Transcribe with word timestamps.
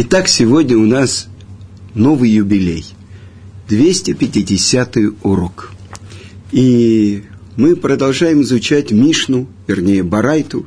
Итак, 0.00 0.28
сегодня 0.28 0.78
у 0.78 0.86
нас 0.86 1.26
новый 1.92 2.30
юбилей. 2.30 2.84
250 3.68 4.96
урок. 5.24 5.72
И 6.52 7.24
мы 7.56 7.74
продолжаем 7.74 8.42
изучать 8.42 8.92
Мишну, 8.92 9.48
вернее 9.66 10.04
Барайту, 10.04 10.66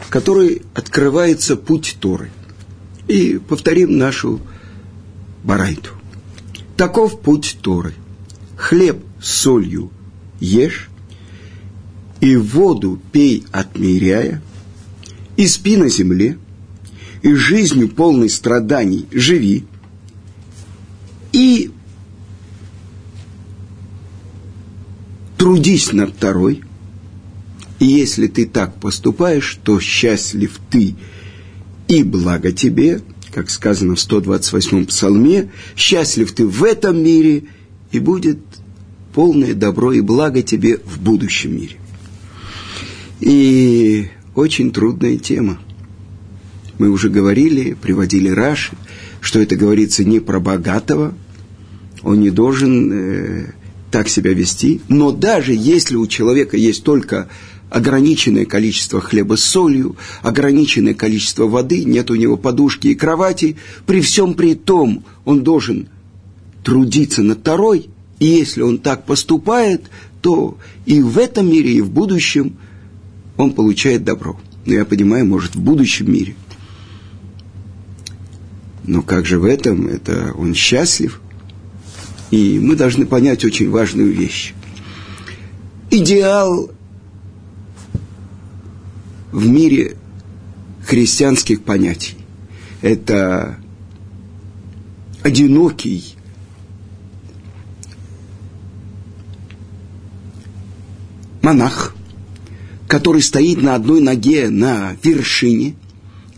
в 0.00 0.08
которой 0.10 0.62
открывается 0.74 1.54
путь 1.54 1.98
Торы. 2.00 2.32
И 3.06 3.38
повторим 3.38 3.96
нашу 3.96 4.40
Барайту. 5.44 5.90
Таков 6.76 7.20
путь 7.20 7.58
Торы. 7.62 7.94
Хлеб 8.56 9.04
с 9.22 9.30
солью 9.30 9.92
ешь, 10.40 10.90
и 12.20 12.34
воду 12.34 13.00
пей 13.12 13.44
отмеряя, 13.52 14.42
и 15.36 15.46
спи 15.46 15.76
на 15.76 15.88
земле, 15.88 16.38
и 17.22 17.34
жизнью 17.34 17.88
полной 17.88 18.28
страданий 18.28 19.06
живи, 19.12 19.64
и 21.32 21.70
трудись 25.36 25.92
над 25.92 26.14
второй, 26.14 26.62
и 27.78 27.86
если 27.86 28.26
ты 28.26 28.46
так 28.46 28.80
поступаешь, 28.80 29.58
то 29.62 29.78
счастлив 29.80 30.58
ты 30.70 30.96
и 31.86 32.02
благо 32.02 32.52
тебе, 32.52 33.00
как 33.32 33.50
сказано 33.50 33.94
в 33.94 33.98
128-м 33.98 34.86
псалме, 34.86 35.50
счастлив 35.76 36.32
ты 36.32 36.46
в 36.46 36.64
этом 36.64 37.02
мире, 37.02 37.44
и 37.92 38.00
будет 38.00 38.38
полное 39.14 39.54
добро 39.54 39.92
и 39.92 40.00
благо 40.00 40.42
тебе 40.42 40.78
в 40.84 41.00
будущем 41.00 41.56
мире. 41.56 41.76
И 43.20 44.08
очень 44.34 44.70
трудная 44.70 45.16
тема. 45.16 45.58
Мы 46.78 46.90
уже 46.90 47.10
говорили, 47.10 47.74
приводили 47.74 48.28
Раши, 48.28 48.76
что 49.20 49.40
это 49.40 49.56
говорится 49.56 50.04
не 50.04 50.20
про 50.20 50.38
богатого, 50.38 51.14
он 52.02 52.20
не 52.20 52.30
должен 52.30 52.92
э, 52.92 53.52
так 53.90 54.08
себя 54.08 54.32
вести, 54.32 54.80
но 54.88 55.10
даже 55.10 55.52
если 55.52 55.96
у 55.96 56.06
человека 56.06 56.56
есть 56.56 56.84
только 56.84 57.28
ограниченное 57.68 58.44
количество 58.44 59.00
хлеба 59.00 59.36
с 59.36 59.42
солью, 59.42 59.96
ограниченное 60.22 60.94
количество 60.94 61.46
воды, 61.46 61.84
нет 61.84 62.10
у 62.10 62.14
него 62.14 62.36
подушки 62.36 62.88
и 62.88 62.94
кровати, 62.94 63.56
при 63.86 64.00
всем 64.00 64.34
при 64.34 64.54
том 64.54 65.04
он 65.24 65.42
должен 65.42 65.88
трудиться 66.64 67.22
над 67.22 67.40
второй, 67.40 67.88
и 68.20 68.26
если 68.26 68.62
он 68.62 68.78
так 68.78 69.04
поступает, 69.04 69.90
то 70.22 70.58
и 70.86 71.02
в 71.02 71.18
этом 71.18 71.50
мире, 71.50 71.72
и 71.72 71.80
в 71.80 71.90
будущем 71.90 72.56
он 73.36 73.52
получает 73.52 74.04
добро. 74.04 74.38
Но 74.64 74.74
я 74.74 74.84
понимаю, 74.84 75.26
может, 75.26 75.54
в 75.54 75.60
будущем 75.60 76.12
мире. 76.12 76.34
Но 78.88 79.02
как 79.02 79.26
же 79.26 79.38
в 79.38 79.44
этом? 79.44 79.86
Это 79.86 80.32
он 80.36 80.54
счастлив– 80.54 81.20
и 82.30 82.58
мы 82.58 82.76
должны 82.76 83.06
понять 83.06 83.44
очень 83.44 83.70
важную 83.70 84.12
вещь. 84.12 84.54
Идеал 85.90 86.70
в 89.32 89.46
мире 89.46 89.96
христианских 90.84 91.62
понятий– 91.62 92.16
это 92.82 93.58
одинокий, 95.22 96.14
монах, 101.40 101.94
который 102.86 103.22
стоит 103.22 103.62
на 103.62 103.74
одной 103.74 104.00
ноге 104.00 104.50
на 104.50 104.96
вершине 105.02 105.76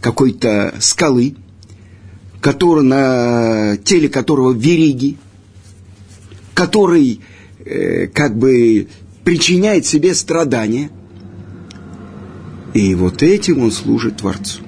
какой-то 0.01 0.77
скалы, 0.79 1.35
который, 2.41 2.84
на 2.84 3.77
теле 3.84 4.08
которого 4.08 4.52
вериги– 4.52 5.16
который 6.60 7.20
э, 7.64 8.08
как 8.08 8.36
бы 8.36 8.89
причиняет 9.24 9.86
себе 9.86 10.14
страдания. 10.14 10.90
И 12.74 12.95
вот 12.95 13.23
этим 13.23 13.62
он 13.62 13.73
служит 13.73 14.18
Творцу. 14.18 14.61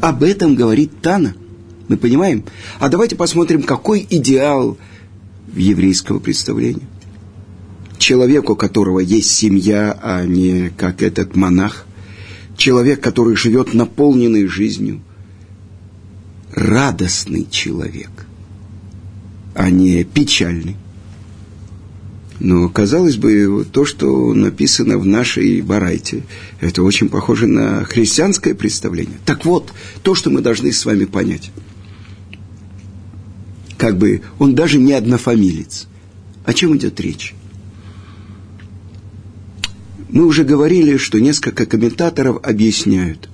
Об 0.00 0.22
этом 0.22 0.54
говорит 0.54 1.02
Тана. 1.02 1.34
Мы 1.88 1.98
понимаем? 1.98 2.44
А 2.78 2.88
давайте 2.88 3.16
посмотрим, 3.16 3.64
какой 3.64 4.06
идеал 4.08 4.78
еврейского 5.54 6.20
представления. 6.20 6.88
Человек, 7.98 8.48
у 8.48 8.56
которого 8.56 9.00
есть 9.00 9.30
семья, 9.30 9.98
а 10.02 10.24
не 10.24 10.70
как 10.70 11.02
этот 11.02 11.36
монах. 11.36 11.84
Человек, 12.56 13.02
который 13.02 13.36
живет 13.36 13.74
наполненной 13.74 14.46
жизнью. 14.46 15.02
Радостный 16.56 17.46
человек, 17.50 18.26
а 19.54 19.68
не 19.68 20.02
печальный. 20.04 20.76
Но, 22.40 22.70
казалось 22.70 23.16
бы, 23.16 23.66
то, 23.70 23.84
что 23.84 24.32
написано 24.32 24.96
в 24.96 25.04
нашей 25.04 25.60
Барайте, 25.60 26.24
это 26.60 26.82
очень 26.82 27.10
похоже 27.10 27.46
на 27.46 27.84
христианское 27.84 28.54
представление. 28.54 29.18
Так 29.26 29.44
вот, 29.44 29.74
то, 30.02 30.14
что 30.14 30.30
мы 30.30 30.40
должны 30.40 30.72
с 30.72 30.84
вами 30.86 31.04
понять. 31.04 31.50
Как 33.76 33.98
бы 33.98 34.22
он 34.38 34.54
даже 34.54 34.78
не 34.78 34.94
однофамилец. 34.94 35.88
О 36.46 36.54
чем 36.54 36.74
идет 36.76 36.98
речь? 37.00 37.34
Мы 40.08 40.24
уже 40.24 40.44
говорили, 40.44 40.96
что 40.96 41.20
несколько 41.20 41.66
комментаторов 41.66 42.38
объясняют, 42.42 43.28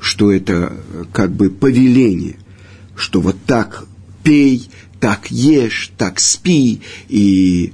что 0.00 0.32
это 0.32 0.72
как 1.12 1.30
бы 1.32 1.50
повеление, 1.50 2.36
что 2.96 3.20
вот 3.20 3.36
так 3.46 3.86
пей, 4.22 4.68
так 5.00 5.30
ешь, 5.30 5.92
так 5.96 6.18
спи, 6.20 6.80
и 7.08 7.72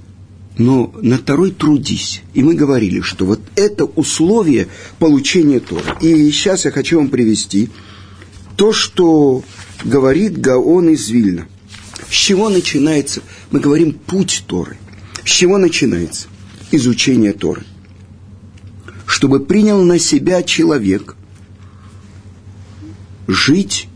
но 0.61 0.93
на 1.01 1.17
второй 1.17 1.53
трудись. 1.53 2.23
И 2.35 2.43
мы 2.43 2.55
говорили, 2.55 3.01
что 3.01 3.25
вот 3.25 3.41
это 3.57 3.85
условие 3.85 4.69
получения 4.99 5.59
Тора. 5.59 5.97
И 6.03 6.31
сейчас 6.33 6.67
я 6.67 6.71
хочу 6.71 6.99
вам 6.99 7.09
привести 7.09 7.71
то, 8.57 8.73
что 8.73 9.43
говорит 9.85 10.39
Гаон 10.39 10.91
из 10.91 11.09
Вильна. 11.09 11.49
С 12.11 12.13
чего 12.13 12.51
начинается, 12.51 13.23
мы 13.51 13.61
говорим, 13.61 13.95
путь 13.95 14.45
Торы. 14.47 14.77
С 15.25 15.31
чего 15.31 15.57
начинается 15.57 16.29
изучение 16.73 17.33
Торы? 17.33 17.65
Чтобы 19.07 19.41
принял 19.41 19.83
на 19.83 19.99
себя 19.99 20.43
человек 20.43 21.17
жить 23.27 23.89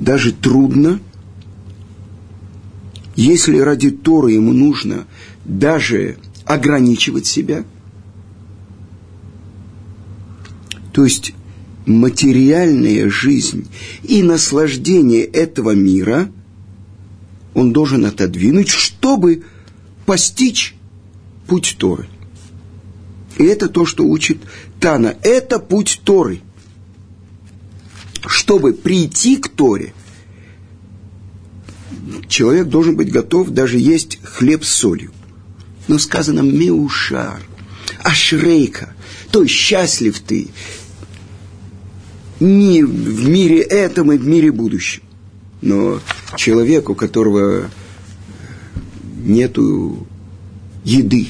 даже 0.00 0.32
трудно– 0.32 1.00
если 3.20 3.58
ради 3.58 3.90
Торы 3.90 4.32
ему 4.32 4.54
нужно 4.54 5.06
даже 5.44 6.16
ограничивать 6.46 7.26
себя, 7.26 7.64
то 10.92 11.04
есть 11.04 11.34
материальная 11.84 13.10
жизнь 13.10 13.68
и 14.02 14.22
наслаждение 14.22 15.24
этого 15.24 15.72
мира 15.72 16.30
он 17.52 17.72
должен 17.72 18.06
отодвинуть, 18.06 18.68
чтобы 18.68 19.44
постичь 20.06 20.74
путь 21.46 21.76
Торы. 21.78 22.08
И 23.36 23.44
это 23.44 23.68
то, 23.68 23.84
что 23.84 24.04
учит 24.04 24.38
Тана. 24.80 25.14
Это 25.22 25.58
путь 25.58 26.00
Торы. 26.04 26.40
Чтобы 28.26 28.72
прийти 28.72 29.36
к 29.36 29.48
Торе, 29.48 29.94
человек 32.28 32.68
должен 32.68 32.96
быть 32.96 33.10
готов 33.10 33.50
даже 33.50 33.78
есть 33.78 34.18
хлеб 34.22 34.64
с 34.64 34.68
солью. 34.68 35.12
Но 35.88 35.98
сказано 35.98 36.40
«меушар», 36.40 37.40
«ашрейка», 38.02 38.94
то 39.30 39.42
есть 39.42 39.54
счастлив 39.54 40.18
ты 40.20 40.48
не 42.40 42.82
в 42.82 43.28
мире 43.28 43.60
этом 43.60 44.12
и 44.12 44.18
в 44.18 44.26
мире 44.26 44.50
будущем. 44.50 45.02
Но 45.60 46.00
человек, 46.36 46.88
у 46.88 46.94
которого 46.94 47.70
нету 49.22 50.06
еды, 50.84 51.28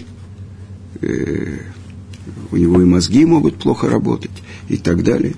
э, 1.01 1.59
у 2.53 2.57
него 2.57 2.81
и 2.81 2.85
мозги 2.85 3.25
могут 3.25 3.57
плохо 3.57 3.89
работать 3.89 4.31
и 4.69 4.77
так 4.77 5.03
далее. 5.03 5.35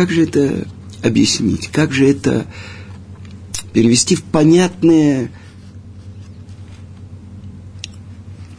Как 0.00 0.10
же 0.10 0.22
это 0.22 0.66
объяснить? 1.02 1.68
Как 1.68 1.92
же 1.92 2.08
это 2.08 2.46
перевести 3.74 4.14
в 4.14 4.22
понятные, 4.22 5.30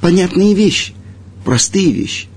понятные 0.01 0.53
вещи, 0.53 0.93
простые 1.43 1.93
вещи. 1.93 2.27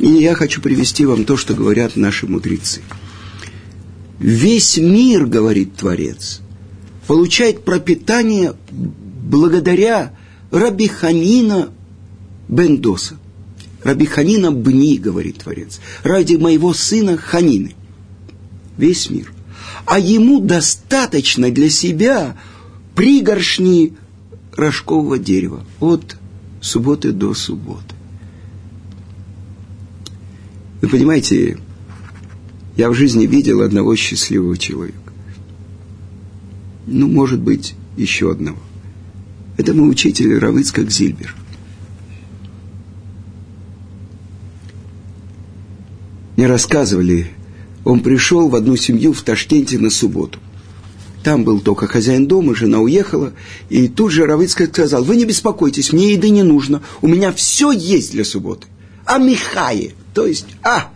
И 0.00 0.08
я 0.08 0.34
хочу 0.34 0.60
привести 0.60 1.04
вам 1.06 1.24
то, 1.24 1.36
что 1.36 1.54
говорят 1.54 1.94
наши 1.94 2.26
мудрецы. 2.26 2.82
Весь 4.18 4.76
мир, 4.76 5.26
говорит 5.26 5.76
Творец, 5.76 6.40
получает 7.06 7.64
пропитание 7.64 8.54
благодаря 8.72 10.16
Раби 10.50 10.88
Ханина 10.88 11.72
Бендоса. 12.48 13.18
Раби 13.84 14.06
Ханина 14.06 14.52
Бни, 14.52 14.98
говорит 14.98 15.38
Творец, 15.38 15.80
ради 16.02 16.36
моего 16.36 16.72
сына 16.72 17.16
Ханины. 17.16 17.74
весь 18.76 19.10
мир. 19.10 19.32
А 19.84 19.98
ему 19.98 20.40
достаточно 20.40 21.50
для 21.50 21.68
себя 21.68 22.36
пригоршни 22.94 23.94
рожкового 24.54 25.18
дерева 25.18 25.64
от 25.80 26.16
субботы 26.60 27.12
до 27.12 27.34
субботы. 27.34 27.94
Вы 30.80 30.88
понимаете, 30.88 31.58
я 32.76 32.90
в 32.90 32.94
жизни 32.94 33.26
видел 33.26 33.60
одного 33.60 33.96
счастливого 33.96 34.56
человека. 34.56 34.98
Ну, 36.86 37.08
может 37.08 37.40
быть, 37.40 37.74
еще 37.96 38.30
одного. 38.30 38.58
Это 39.56 39.74
мой 39.74 39.90
учитель 39.90 40.38
Равыцкак 40.38 40.90
Зильбер. 40.90 41.36
Мне 46.36 46.46
рассказывали, 46.46 47.28
он 47.84 48.00
пришел 48.00 48.48
в 48.48 48.54
одну 48.54 48.76
семью 48.76 49.12
в 49.12 49.22
Ташкенте 49.22 49.78
на 49.78 49.90
субботу. 49.90 50.38
Там 51.22 51.44
был 51.44 51.60
только 51.60 51.86
хозяин 51.86 52.26
дома, 52.26 52.54
жена 52.54 52.80
уехала, 52.80 53.32
и 53.68 53.86
тут 53.86 54.10
же 54.10 54.26
Равыцкак 54.26 54.70
сказал, 54.70 55.04
вы 55.04 55.16
не 55.16 55.24
беспокойтесь, 55.24 55.92
мне 55.92 56.12
еды 56.12 56.30
не 56.30 56.42
нужно, 56.42 56.82
у 57.00 57.06
меня 57.06 57.32
все 57.32 57.70
есть 57.70 58.12
для 58.12 58.24
субботы. 58.24 58.66
А 59.04 59.18
Михае, 59.18 59.92
то 60.14 60.26
есть, 60.26 60.46
а, 60.62 60.90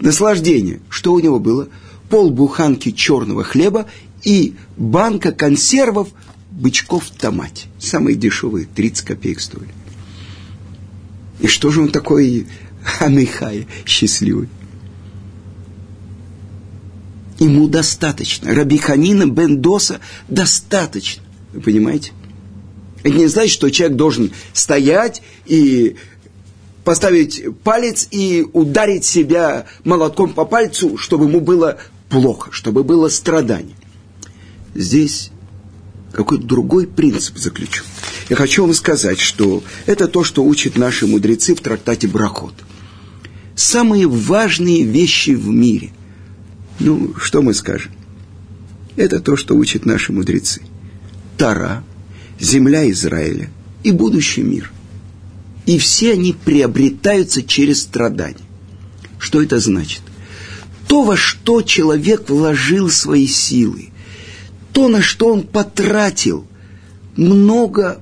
наслаждение. 0.00 0.80
Что 0.88 1.12
у 1.12 1.20
него 1.20 1.38
было? 1.38 1.68
Пол 2.10 2.30
буханки 2.30 2.90
черного 2.90 3.44
хлеба 3.44 3.86
и 4.22 4.54
банка 4.76 5.32
консервов 5.32 6.08
бычков 6.50 7.04
в 7.04 7.10
томате. 7.10 7.68
Самые 7.78 8.16
дешевые, 8.16 8.66
30 8.66 9.04
копеек 9.04 9.40
стоили. 9.40 9.72
И 11.40 11.46
что 11.46 11.70
же 11.70 11.80
он 11.80 11.90
такой 11.90 12.46
Амихай 12.98 13.66
счастливый? 13.86 14.48
Ему 17.40 17.68
достаточно. 17.68 18.54
Раби 18.54 18.76
Ханина 18.78 19.26
бен 19.26 19.60
Доса 19.60 20.00
достаточно. 20.28 21.22
Вы 21.52 21.62
понимаете? 21.62 22.12
Это 23.02 23.16
не 23.16 23.26
значит, 23.26 23.52
что 23.52 23.70
человек 23.70 23.96
должен 23.96 24.30
стоять 24.52 25.22
и 25.46 25.96
поставить 26.84 27.42
палец 27.64 28.06
и 28.10 28.46
ударить 28.52 29.04
себя 29.04 29.64
молотком 29.84 30.34
по 30.34 30.44
пальцу, 30.44 30.98
чтобы 30.98 31.24
ему 31.24 31.40
было 31.40 31.78
плохо, 32.10 32.52
чтобы 32.52 32.84
было 32.84 33.08
страдание. 33.08 33.76
Здесь 34.74 35.30
какой-то 36.12 36.44
другой 36.44 36.86
принцип 36.86 37.38
заключен. 37.38 37.84
Я 38.28 38.36
хочу 38.36 38.62
вам 38.62 38.74
сказать, 38.74 39.18
что 39.18 39.62
это 39.86 40.08
то, 40.08 40.24
что 40.24 40.44
учат 40.44 40.76
наши 40.76 41.06
мудрецы 41.06 41.54
в 41.54 41.60
трактате 41.60 42.06
Брахот. 42.06 42.54
Самые 43.54 44.06
важные 44.06 44.84
вещи 44.84 45.30
в 45.30 45.48
мире. 45.48 45.92
Ну, 46.80 47.14
что 47.18 47.42
мы 47.42 47.52
скажем? 47.52 47.92
Это 48.96 49.20
то, 49.20 49.36
что 49.36 49.54
учат 49.54 49.84
наши 49.84 50.12
мудрецы. 50.12 50.62
Тара, 51.36 51.84
земля 52.40 52.90
Израиля 52.90 53.50
и 53.82 53.90
будущий 53.92 54.42
мир. 54.42 54.72
И 55.66 55.78
все 55.78 56.12
они 56.12 56.32
приобретаются 56.32 57.42
через 57.42 57.82
страдания. 57.82 58.46
Что 59.18 59.42
это 59.42 59.60
значит? 59.60 60.00
То, 60.88 61.02
во 61.02 61.16
что 61.16 61.60
человек 61.62 62.30
вложил 62.30 62.88
свои 62.88 63.26
силы, 63.26 63.90
то, 64.72 64.88
на 64.88 65.02
что 65.02 65.28
он 65.28 65.42
потратил 65.42 66.46
много 67.14 68.00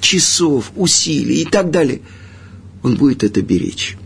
часов, 0.00 0.72
усилий 0.74 1.42
и 1.42 1.44
так 1.44 1.70
далее, 1.70 2.02
он 2.82 2.96
будет 2.96 3.22
это 3.22 3.40
беречь. 3.40 3.96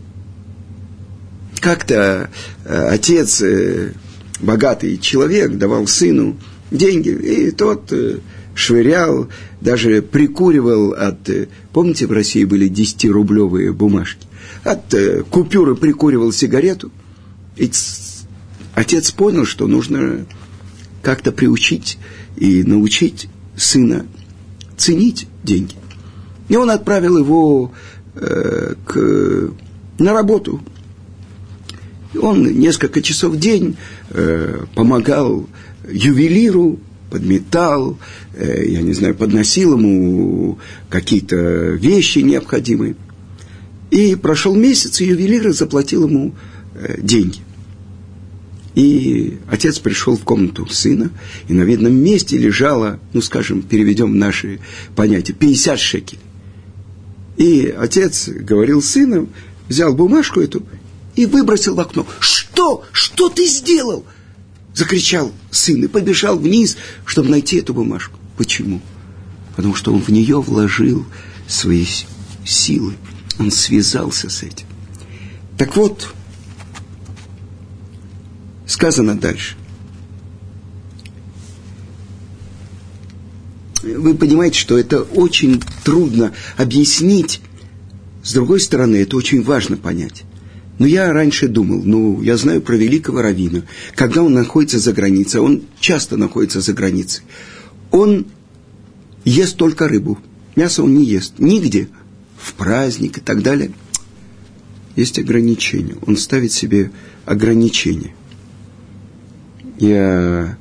Как-то 1.59 2.29
э, 2.63 2.87
отец, 2.89 3.41
э, 3.41 3.93
богатый 4.39 4.97
человек, 4.97 5.57
давал 5.57 5.87
сыну 5.87 6.37
деньги, 6.71 7.09
и 7.09 7.51
тот 7.51 7.91
э, 7.91 8.19
швырял, 8.53 9.29
даже 9.61 10.01
прикуривал 10.01 10.93
от... 10.93 11.29
Помните, 11.73 12.07
в 12.07 12.11
России 12.11 12.43
были 12.43 12.69
10-рублевые 12.69 13.71
бумажки? 13.71 14.27
От 14.63 14.93
купюры 15.29 15.75
прикуривал 15.75 16.31
сигарету. 16.31 16.91
И 17.55 17.71
отец 18.73 19.11
понял, 19.11 19.45
что 19.45 19.67
нужно 19.67 20.25
как-то 21.01 21.31
приучить 21.31 21.97
и 22.35 22.63
научить 22.63 23.27
сына 23.55 24.05
ценить 24.77 25.27
деньги. 25.43 25.75
И 26.49 26.55
он 26.55 26.69
отправил 26.69 27.17
его 27.17 27.71
э, 28.15 28.73
к, 28.85 29.51
на 29.99 30.13
работу. 30.13 30.61
Он 32.21 32.43
несколько 32.59 33.01
часов 33.01 33.33
в 33.33 33.39
день 33.39 33.77
э, 34.09 34.65
помогал 34.73 35.47
ювелиру, 35.89 36.79
подметал, 37.09 37.97
э, 38.33 38.65
я 38.67 38.81
не 38.81 38.93
знаю, 38.93 39.15
подносил 39.15 39.77
ему 39.77 40.59
какие-то 40.89 41.35
вещи 41.35 42.19
необходимые. 42.19 42.95
И 43.91 44.15
прошел 44.15 44.55
месяц, 44.55 44.99
и 44.99 45.05
ювелир 45.05 45.51
заплатил 45.51 46.07
ему 46.07 46.35
э, 46.73 46.99
деньги. 47.01 47.39
И 48.75 49.37
отец 49.47 49.79
пришел 49.79 50.17
в 50.17 50.23
комнату 50.23 50.67
сына, 50.67 51.09
и 51.47 51.53
на 51.53 51.61
видном 51.61 51.95
месте 51.95 52.37
лежало, 52.37 52.99
ну, 53.13 53.21
скажем, 53.21 53.61
переведем 53.61 54.17
наши 54.17 54.59
понятия, 54.95 55.31
50 55.31 55.79
шекелей. 55.79 56.21
И 57.37 57.73
отец 57.77 58.27
говорил 58.27 58.81
сыну, 58.81 59.29
взял 59.69 59.93
бумажку 59.95 60.41
эту 60.41 60.63
и 61.15 61.25
выбросил 61.25 61.75
в 61.75 61.79
окно. 61.79 62.05
Что? 62.19 62.83
Что 62.91 63.29
ты 63.29 63.47
сделал? 63.47 64.05
Закричал 64.73 65.31
сын 65.51 65.83
и 65.83 65.87
побежал 65.87 66.37
вниз, 66.37 66.77
чтобы 67.05 67.29
найти 67.29 67.57
эту 67.57 67.73
бумажку. 67.73 68.19
Почему? 68.37 68.81
Потому 69.55 69.73
что 69.75 69.93
он 69.93 70.01
в 70.01 70.09
нее 70.09 70.41
вложил 70.41 71.05
свои 71.47 71.85
силы. 72.45 72.95
Он 73.39 73.51
связался 73.51 74.29
с 74.29 74.43
этим. 74.43 74.67
Так 75.57 75.77
вот, 75.77 76.13
Сказано 78.65 79.17
дальше. 79.17 79.55
Вы 83.83 84.15
понимаете, 84.15 84.59
что 84.59 84.77
это 84.77 85.01
очень 85.01 85.61
трудно 85.85 86.33
объяснить. 86.57 87.41
С 88.23 88.33
другой 88.33 88.59
стороны, 88.59 88.97
это 88.97 89.15
очень 89.15 89.43
важно 89.43 89.77
понять. 89.77 90.24
Но 90.77 90.85
я 90.85 91.11
раньше 91.13 91.47
думал, 91.47 91.81
ну, 91.83 92.21
я 92.21 92.35
знаю 92.37 92.61
про 92.61 92.75
великого 92.75 93.21
равина, 93.21 93.63
когда 93.95 94.23
он 94.23 94.33
находится 94.33 94.79
за 94.79 94.91
границей, 94.91 95.39
он 95.39 95.63
часто 95.79 96.17
находится 96.17 96.59
за 96.59 96.73
границей, 96.73 97.23
он 97.91 98.25
ест 99.23 99.55
только 99.55 99.87
рыбу, 99.87 100.19
мясо 100.55 100.83
он 100.83 100.95
не 100.95 101.05
ест, 101.05 101.35
нигде, 101.37 101.87
в 102.37 102.53
праздник 102.53 103.19
и 103.19 103.21
так 103.21 103.41
далее. 103.41 103.71
Есть 104.97 105.17
ограничения, 105.17 105.95
он 106.05 106.17
ставит 106.17 106.51
себе 106.51 106.91
ограничения– 107.25 108.13
я 109.77 110.57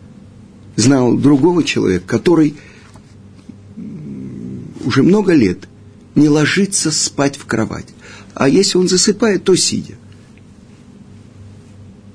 знал 0.76 1.16
другого 1.16 1.62
человека, 1.62 2.04
который 2.06 2.56
уже 4.85 5.02
много 5.02 5.33
лет 5.33 5.68
не 6.14 6.28
ложится 6.28 6.90
спать 6.90 7.37
в 7.37 7.47
кровать. 7.47 7.87
А 8.35 8.49
если 8.49 8.78
он 8.78 8.88
засыпает, 8.88 9.44
то 9.44 9.54
сидя. 9.54 9.94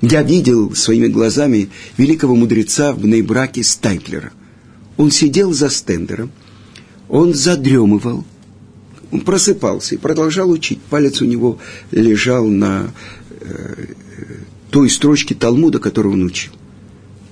Я 0.01 0.23
видел 0.23 0.75
своими 0.75 1.07
глазами 1.07 1.69
великого 1.97 2.35
мудреца 2.35 2.93
в 2.93 3.05
Нейбраке 3.05 3.63
Стайплера. 3.63 4.31
Он 4.95 5.11
сидел 5.11 5.53
за 5.53 5.69
стендером, 5.69 6.31
он 7.09 7.33
задремывал, 7.33 8.23
он 9.11 9.21
просыпался 9.21 9.95
и 9.95 9.97
продолжал 9.97 10.49
учить. 10.49 10.79
Палец 10.89 11.21
у 11.21 11.25
него 11.25 11.57
лежал 11.91 12.45
на 12.47 12.91
э, 13.41 13.85
той 14.69 14.89
строчке 14.89 15.35
Талмуда, 15.35 15.79
которую 15.79 16.13
он 16.13 16.23
учил. 16.23 16.53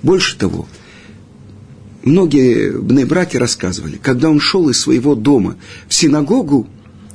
Больше 0.02 0.36
того, 0.36 0.66
многие 2.04 2.72
бнебраки 2.72 3.36
рассказывали, 3.36 3.98
когда 4.02 4.28
он 4.28 4.40
шел 4.40 4.68
из 4.68 4.78
своего 4.78 5.14
дома 5.14 5.56
в 5.88 5.94
синагогу, 5.94 6.66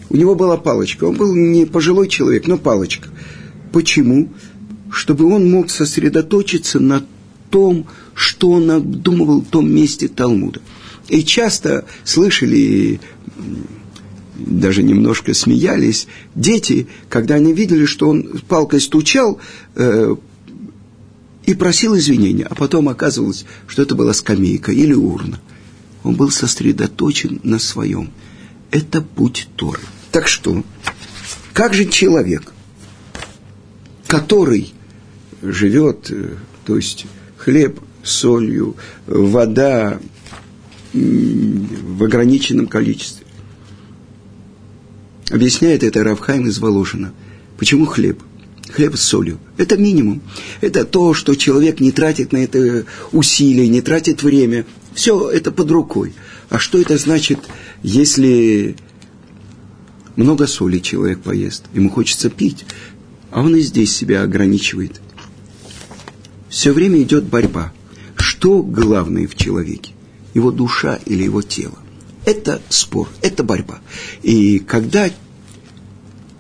у 0.10 0.16
него 0.16 0.36
была 0.36 0.58
палочка. 0.58 1.06
Он 1.06 1.16
был 1.16 1.36
не 1.36 1.66
пожилой 1.66 2.08
человек, 2.08 2.48
но 2.48 2.58
палочка. 2.58 3.10
Почему? 3.72 4.30
Чтобы 4.94 5.26
он 5.26 5.50
мог 5.50 5.72
сосредоточиться 5.72 6.80
на 6.80 7.04
том, 7.50 7.88
что 8.14 8.52
он 8.52 8.70
обдумывал 8.70 9.42
в 9.42 9.48
том 9.48 9.70
месте 9.70 10.08
Талмуда. 10.08 10.62
И 11.10 11.24
часто 11.24 11.86
слышали, 12.04 13.02
даже 14.38 14.84
немножко 14.84 15.34
смеялись, 15.34 16.08
дети, 16.36 16.88
когда 17.10 17.36
они 17.36 17.54
видели, 17.54 17.86
что 17.86 18.08
он 18.08 18.40
палкой 18.48 18.82
стучал 18.82 19.40
э, 19.76 20.16
и 21.48 21.56
просил 21.56 21.98
извинения, 21.98 22.46
а 22.46 22.54
потом 22.54 22.88
оказывалось, 22.88 23.46
что 23.66 23.82
это 23.82 23.96
была 23.96 24.14
скамейка 24.14 24.72
или 24.72 24.94
урна. 24.94 25.40
Он 26.04 26.14
был 26.14 26.30
сосредоточен 26.30 27.40
на 27.44 27.58
своем. 27.58 28.12
Это 28.70 29.02
путь 29.02 29.48
Торы. 29.56 29.80
Так 30.12 30.28
что, 30.28 30.64
как 31.52 31.74
же 31.74 31.86
человек, 31.86 32.54
который 34.06 34.72
живет, 35.44 36.10
э, 36.10 36.36
то 36.66 36.76
есть 36.76 37.06
хлеб 37.38 37.80
солью, 38.04 38.76
вода 39.08 40.00
в 40.94 42.04
ограниченном 42.04 42.68
количестве. 42.68 43.26
Объясняет 45.30 45.84
это 45.84 46.04
Равхайм 46.04 46.48
из 46.48 46.60
Воложина. 46.60 47.14
Почему 47.58 47.86
хлеб? 47.86 48.22
Хлеб 48.72 48.96
с 48.96 49.02
солью. 49.02 49.40
Это 49.58 49.78
минимум. 49.78 50.22
Это 50.62 50.86
то, 50.86 51.14
что 51.14 51.36
человек 51.36 51.80
не 51.80 51.92
тратит 51.92 52.32
на 52.32 52.38
это 52.38 52.86
усилия, 53.12 53.68
не 53.68 53.82
тратит 53.82 54.22
время. 54.22 54.66
Все 54.94 55.30
это 55.30 55.52
под 55.52 55.72
рукой. 55.72 56.14
А 56.50 56.60
что 56.60 56.80
это 56.80 56.98
значит, 56.98 57.40
если 57.82 58.76
много 60.16 60.46
соли 60.46 60.80
человек 60.80 61.20
поест, 61.22 61.66
ему 61.74 61.90
хочется 61.90 62.30
пить, 62.30 62.66
а 63.32 63.42
он 63.42 63.56
и 63.56 63.62
здесь 63.62 63.96
себя 63.96 64.22
ограничивает. 64.22 65.02
Все 66.54 66.72
время 66.72 67.02
идет 67.02 67.24
борьба. 67.24 67.74
Что 68.16 68.62
главное 68.62 69.28
в 69.28 69.34
человеке? 69.34 69.92
Его 70.36 70.52
душа 70.52 71.00
или 71.08 71.24
его 71.24 71.42
тело? 71.42 71.80
Это 72.26 72.62
спор, 72.70 73.10
это 73.24 73.44
борьба. 73.44 73.80
И 74.22 74.60
когда 74.60 75.10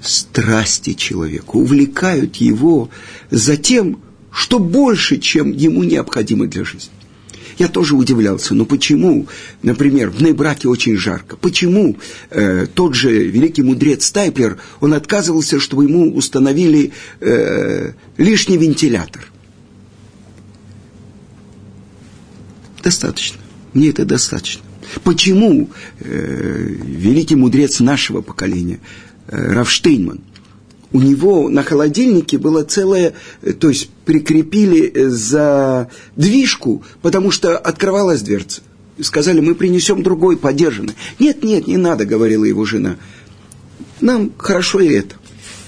страсти 0.01 0.93
человека 0.93 1.55
увлекают 1.55 2.35
его 2.35 2.91
за 3.31 3.57
тем, 3.57 4.01
что 4.31 4.59
больше, 4.59 5.17
чем 5.17 5.51
ему 5.51 5.81
необходимо 5.83 6.45
для 6.45 6.63
жизни. 6.63 6.91
Я 7.57 7.67
тоже 7.67 7.95
удивлялся, 7.95 8.53
но 8.53 8.65
почему, 8.65 9.25
например, 9.63 10.11
в 10.11 10.21
Нейбраке 10.21 10.67
очень 10.67 10.95
жарко? 10.95 11.37
Почему 11.37 11.97
э, 12.29 12.67
тот 12.71 12.93
же 12.93 13.11
великий 13.11 13.63
мудрец 13.63 14.11
Тайплер, 14.11 14.59
он 14.79 14.93
отказывался, 14.93 15.59
чтобы 15.59 15.85
ему 15.85 16.15
установили 16.15 16.91
э, 17.19 17.93
лишний 18.17 18.57
вентилятор? 18.57 19.32
Достаточно. 22.83 23.39
Мне 23.73 23.89
это 23.89 24.05
достаточно. 24.05 24.61
Почему 25.03 25.69
э, 25.99 26.75
великий 26.83 27.35
мудрец 27.35 27.79
нашего 27.79 28.21
поколения, 28.21 28.79
э, 29.27 29.53
Равштейнман, 29.53 30.19
у 30.91 30.99
него 30.99 31.49
на 31.49 31.63
холодильнике 31.63 32.37
было 32.37 32.63
целое, 32.63 33.13
э, 33.41 33.53
то 33.53 33.69
есть 33.69 33.89
прикрепили 34.05 34.91
э, 34.93 35.09
за 35.09 35.89
движку, 36.15 36.83
потому 37.01 37.31
что 37.31 37.57
открывалась 37.57 38.21
дверца. 38.21 38.61
Сказали, 39.01 39.39
мы 39.39 39.55
принесем 39.55 40.03
другой, 40.03 40.37
подержанный. 40.37 40.93
Нет, 41.17 41.43
нет, 41.43 41.65
не 41.65 41.77
надо, 41.77 42.05
говорила 42.05 42.43
его 42.43 42.63
жена. 42.65 42.97
Нам 44.01 44.31
хорошо 44.37 44.81
и 44.81 44.89
это. 44.89 45.15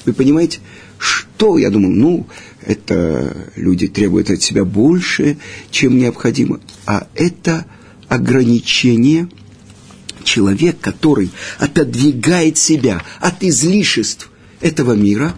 Вы 0.05 0.13
понимаете, 0.13 0.59
что, 0.99 1.57
я 1.57 1.71
думаю, 1.71 1.95
ну, 1.95 2.27
это 2.65 3.51
люди 3.55 3.87
требуют 3.87 4.29
от 4.29 4.41
себя 4.41 4.65
больше, 4.65 5.37
чем 5.69 5.97
необходимо. 5.97 6.59
А 6.85 7.07
это 7.15 7.65
ограничение 8.07 9.29
человек, 10.23 10.79
который 10.79 11.29
отодвигает 11.59 12.57
себя 12.57 13.03
от 13.19 13.43
излишеств 13.43 14.31
этого 14.61 14.93
мира, 14.93 15.35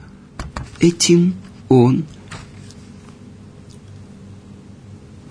этим 0.79 1.35
он 1.67 2.05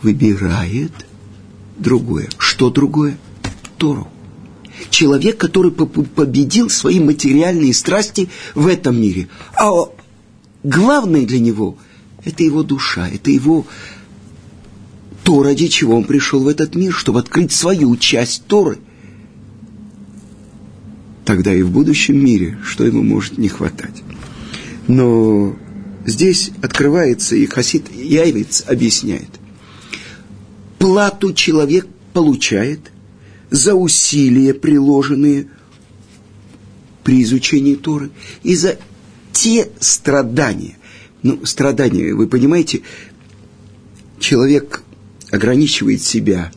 выбирает 0.03 0.93
другое. 1.79 2.29
Что 2.39 2.69
другое? 2.69 3.17
Тору. 3.79 4.09
Человек, 4.91 5.39
который 5.39 5.71
победил 5.71 6.69
свои 6.69 7.01
материальные 7.01 7.73
страсти 7.73 8.29
в 8.55 8.67
этом 8.67 9.01
мире. 9.01 9.29
А 9.59 9.71
главное 10.63 11.25
для 11.25 11.39
него– 11.39 11.79
это 12.27 12.43
его 12.43 12.65
душа, 12.65 13.09
это 13.09 13.31
его 13.31 13.67
то, 15.23 15.43
ради 15.43 15.69
чего 15.69 15.97
он 15.97 16.05
пришел 16.05 16.41
в 16.41 16.49
этот 16.49 16.75
мир, 16.75 16.93
чтобы 16.93 17.21
открыть 17.21 17.53
свою 17.53 17.97
часть 17.97 18.45
Торы. 18.47 18.79
Тогда 21.25 21.55
и 21.55 21.63
в 21.63 21.71
будущем 21.71 22.23
мире, 22.23 22.59
что 22.65 22.85
ему 22.85 23.03
может 23.03 23.39
не 23.39 23.49
хватать. 23.49 24.03
Но 24.89 25.57
здесь 26.05 26.51
открывается, 26.63 27.37
и 27.37 27.47
Хасид 27.47 27.93
Яйвиц 27.95 28.65
объясняет. 28.67 29.31
Плату 30.79 31.33
человек 31.33 31.87
получает 32.13 32.81
за 33.51 33.75
усилия, 33.75 34.53
приложенные 34.53 35.49
при 37.05 37.23
изучении 37.23 37.77
Торы, 37.77 38.11
и 38.43 38.57
за 38.57 38.79
те 39.33 39.69
страдания. 39.79 40.77
Ну, 41.23 41.45
страдания, 41.45 42.15
вы 42.15 42.27
понимаете, 42.27 42.83
человек 44.19 44.83
ограничивает 45.31 46.03
себя 46.03 46.53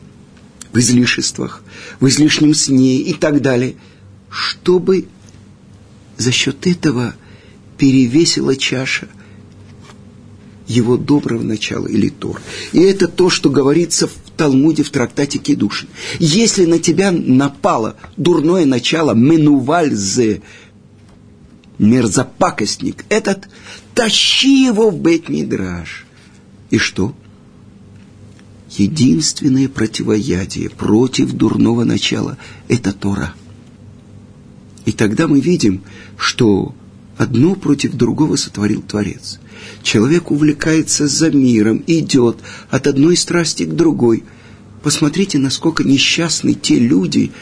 в 0.72 0.78
излишествах, 0.78 1.62
в 1.98 2.08
излишнем 2.08 2.54
сне 2.54 2.98
и 2.98 3.14
так 3.14 3.42
далее, 3.42 3.74
чтобы 4.30 5.06
за 6.16 6.32
счет 6.32 6.66
этого 6.66 7.14
перевесила 7.78 8.54
чаша 8.56 9.08
его 10.66 10.96
доброго 10.96 11.42
начала 11.42 11.88
или 11.88 12.08
Тор. 12.08 12.40
И 12.72 12.80
это 12.80 13.08
то, 13.08 13.28
что 13.28 13.50
говорится 13.50 14.06
в 14.06 14.12
Талмуде 14.36 14.84
в 14.84 14.90
трактате 14.90 15.38
Кедушин. 15.38 15.88
Если 16.18 16.64
на 16.64 16.78
тебя 16.78 17.10
напало 17.10 17.96
дурное 18.16 18.66
начало, 18.66 19.12
менувальзе, 19.12 20.42
мерзопакостник, 21.78 23.04
этот, 23.08 23.48
тащи 24.00 24.64
его 24.64 24.88
в 24.88 24.98
Бет-Мидраш. 24.98 26.06
И 26.70 26.78
что? 26.78 27.14
единственное 28.70 29.68
противоядие 29.68 30.70
против 30.70 31.32
дурного 31.32 31.84
начала– 31.84 32.38
это 32.68 32.92
Тора. 32.92 33.34
И 34.86 34.92
тогда 34.92 35.28
мы 35.28 35.40
видим, 35.40 35.82
что 36.16 36.74
одно 37.18 37.54
против 37.56 37.92
другого 37.92 38.36
сотворил 38.36 38.80
Творец. 38.80 39.38
Человек 39.82 40.30
увлекается 40.30 41.06
за 41.06 41.30
миром, 41.30 41.84
идет 41.86 42.38
от 42.70 42.86
одной 42.86 43.18
страсти 43.18 43.64
к 43.64 43.74
другой. 43.74 44.24
Посмотрите, 44.82 45.38
насколько 45.38 45.84
несчастны 45.84 46.54
те 46.54 46.78
люди, 46.78 47.32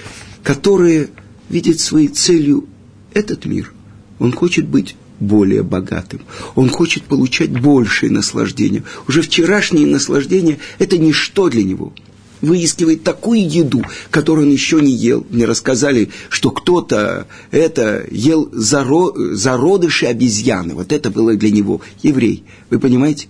которые 0.43 1.11
видят 1.51 1.79
своей 1.79 2.09
целью 2.09 2.67
этот 3.13 3.45
мир. 3.45 3.73
Он 4.19 4.33
хочет 4.33 4.67
быть 4.67 4.97
более 5.21 5.63
богатым. 5.63 6.21
Он 6.55 6.69
хочет 6.69 7.05
получать 7.05 7.51
большее 7.51 8.11
наслаждение. 8.11 8.85
Уже 9.07 9.23
вчерашнее 9.23 9.87
наслаждение– 9.87 10.59
это 10.79 10.99
ничто 10.99 11.49
для 11.49 11.65
него. 11.65 11.93
Выискивает 12.41 13.03
такую 13.03 13.49
еду, 13.49 13.83
которую 14.11 14.47
он 14.47 14.53
еще 14.53 14.81
не 14.81 14.93
ел. 14.93 15.27
Мне 15.31 15.45
рассказали, 15.45 16.11
что 16.29 16.53
кто-то 16.53 17.27
это 17.51 18.07
ел 18.13 18.49
заро, 18.53 19.13
зародыши 19.33 20.07
обезьяны. 20.07 20.75
Вот 20.75 20.93
это 20.93 21.11
было 21.11 21.35
для 21.35 21.51
него 21.51 21.81
еврей. 22.03 22.45
Вы 22.71 22.79
понимаете? 22.79 23.27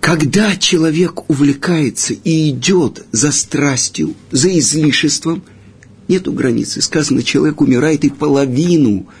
Когда 0.00 0.56
человек 0.56 1.28
увлекается 1.28 2.14
и 2.14 2.50
идет 2.50 3.06
за 3.10 3.32
страстью, 3.32 4.14
за 4.30 4.56
излишеством, 4.56 5.42
нету 6.06 6.32
границы. 6.32 6.80
Сказано, 6.80 7.24
человек 7.24 7.60
умирает 7.60 8.04
и 8.04 8.10
половину– 8.10 9.08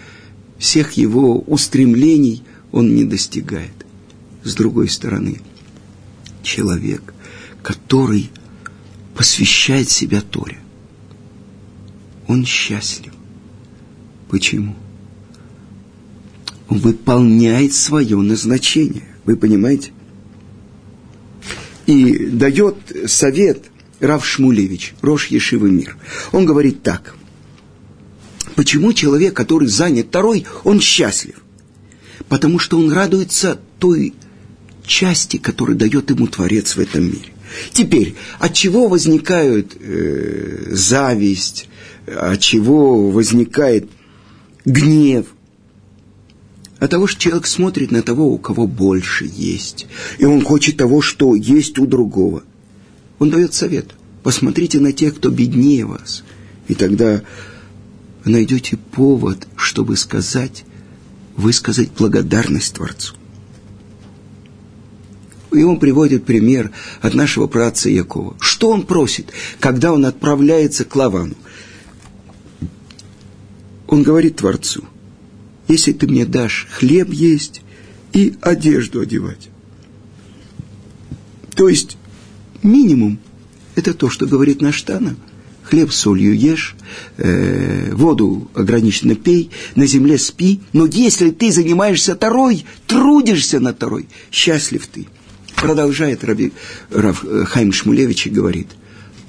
всех 0.62 0.92
его 0.92 1.40
устремлений 1.40 2.44
он 2.70 2.94
не 2.94 3.02
достигает. 3.02 3.72
С 4.44 4.54
другой 4.54 4.88
стороны, 4.88 5.40
человек, 6.44 7.12
который 7.62 8.30
посвящает 9.16 9.90
себя 9.90 10.20
Торе, 10.20 10.58
он 12.28 12.46
счастлив. 12.46 13.12
Почему? 14.30 14.76
Он 16.68 16.78
выполняет 16.78 17.72
свое 17.72 18.16
назначение. 18.18 19.08
Вы 19.24 19.36
понимаете? 19.36 19.90
И 21.86 22.26
дает 22.26 22.76
совет 23.06 23.64
Рав 23.98 24.24
Шмулевич, 24.24 24.94
Рош 25.02 25.26
Ешивы 25.26 25.72
Мир. 25.72 25.96
Он 26.30 26.46
говорит 26.46 26.84
так– 26.84 27.16
Почему 28.54 28.92
человек, 28.92 29.34
который 29.34 29.68
занят 29.68 30.08
второй, 30.08 30.44
он 30.64 30.80
счастлив? 30.80 31.42
Потому 32.28 32.58
что 32.58 32.78
он 32.78 32.92
радуется 32.92 33.60
той 33.78 34.14
части, 34.86 35.36
которую 35.36 35.76
дает 35.76 36.10
ему 36.10 36.26
Творец 36.26 36.76
в 36.76 36.80
этом 36.80 37.04
мире. 37.04 37.32
Теперь, 37.72 38.14
от 38.38 38.54
чего 38.54 38.88
возникает 38.88 39.76
э, 39.78 40.68
зависть, 40.70 41.68
от 42.06 42.40
чего 42.40 43.10
возникает 43.10 43.88
гнев? 44.64 45.26
От 46.78 46.90
того, 46.90 47.06
что 47.06 47.20
человек 47.20 47.46
смотрит 47.46 47.90
на 47.90 48.02
того, 48.02 48.32
у 48.32 48.38
кого 48.38 48.66
больше 48.66 49.30
есть. 49.32 49.86
И 50.18 50.24
он 50.24 50.42
хочет 50.42 50.78
того, 50.78 51.00
что 51.00 51.34
есть 51.34 51.78
у 51.78 51.86
другого. 51.86 52.42
Он 53.18 53.30
дает 53.30 53.54
совет. 53.54 53.90
Посмотрите 54.22 54.80
на 54.80 54.92
тех, 54.92 55.16
кто 55.16 55.30
беднее 55.30 55.84
вас. 55.84 56.24
И 56.66 56.74
тогда 56.74 57.22
найдете 58.30 58.76
повод, 58.76 59.46
чтобы 59.56 59.96
сказать, 59.96 60.64
высказать 61.36 61.90
благодарность 61.92 62.74
Творцу. 62.74 63.14
И 65.52 65.62
он 65.62 65.78
приводит 65.78 66.24
пример 66.24 66.70
от 67.00 67.14
нашего 67.14 67.46
праца 67.46 67.90
Якова. 67.90 68.36
Что 68.40 68.70
он 68.70 68.86
просит, 68.86 69.32
когда 69.60 69.92
он 69.92 70.06
отправляется 70.06 70.84
к 70.84 70.96
Лавану? 70.96 71.34
Он 73.86 74.02
говорит 74.02 74.36
Творцу, 74.36 74.84
если 75.68 75.92
ты 75.92 76.06
мне 76.06 76.24
дашь 76.24 76.66
хлеб 76.70 77.12
есть 77.12 77.62
и 78.14 78.34
одежду 78.40 79.00
одевать. 79.00 79.50
То 81.54 81.68
есть 81.68 81.98
минимум– 82.62 83.18
это 83.74 83.92
то, 83.92 84.08
что 84.08 84.26
говорит 84.26 84.62
наш 84.62 84.80
Тана. 84.82 85.16
Хлеб 85.64 85.92
с 85.92 85.96
солью 85.96 86.34
ешь, 86.34 86.74
э, 87.16 87.94
воду 87.94 88.48
ограниченно 88.54 89.14
пей, 89.14 89.50
на 89.74 89.86
земле 89.86 90.18
спи. 90.18 90.60
Но 90.72 90.86
если 90.86 91.30
ты 91.30 91.52
занимаешься 91.52 92.14
Тарой, 92.14 92.64
трудишься 92.86 93.60
на 93.60 93.72
Тарой, 93.72 94.08
счастлив 94.30 94.86
ты. 94.86 95.06
Продолжает 95.56 96.24
Раби, 96.24 96.52
Рав 96.90 97.24
Хайм 97.46 97.72
Шмулевич 97.72 98.26
и 98.26 98.30
говорит, 98.30 98.68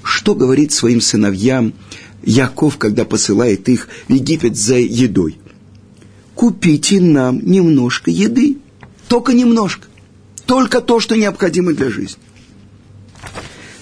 что 0.02 0.34
говорит 0.34 0.72
своим 0.72 1.00
сыновьям 1.00 1.74
Яков, 2.24 2.78
когда 2.78 3.04
посылает 3.04 3.68
их 3.68 3.88
в 4.08 4.12
Египет 4.12 4.56
за 4.56 4.76
едой. 4.76 5.38
Купите 6.34 7.00
нам 7.00 7.40
немножко 7.44 8.10
еды. 8.10 8.58
Только 9.08 9.32
немножко. 9.32 9.86
Только 10.46 10.80
то, 10.80 11.00
что 11.00 11.16
необходимо 11.16 11.72
для 11.72 11.90
жизни. 11.90 12.20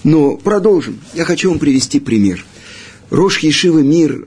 Но 0.05 0.37
продолжим. 0.37 0.99
Я 1.15 1.25
хочу 1.25 1.51
вам 1.51 1.59
привести 1.59 2.01
пример. 2.01 2.45
Рош 3.13 3.41
Ешивы 3.41 3.83
Мир, 3.83 4.27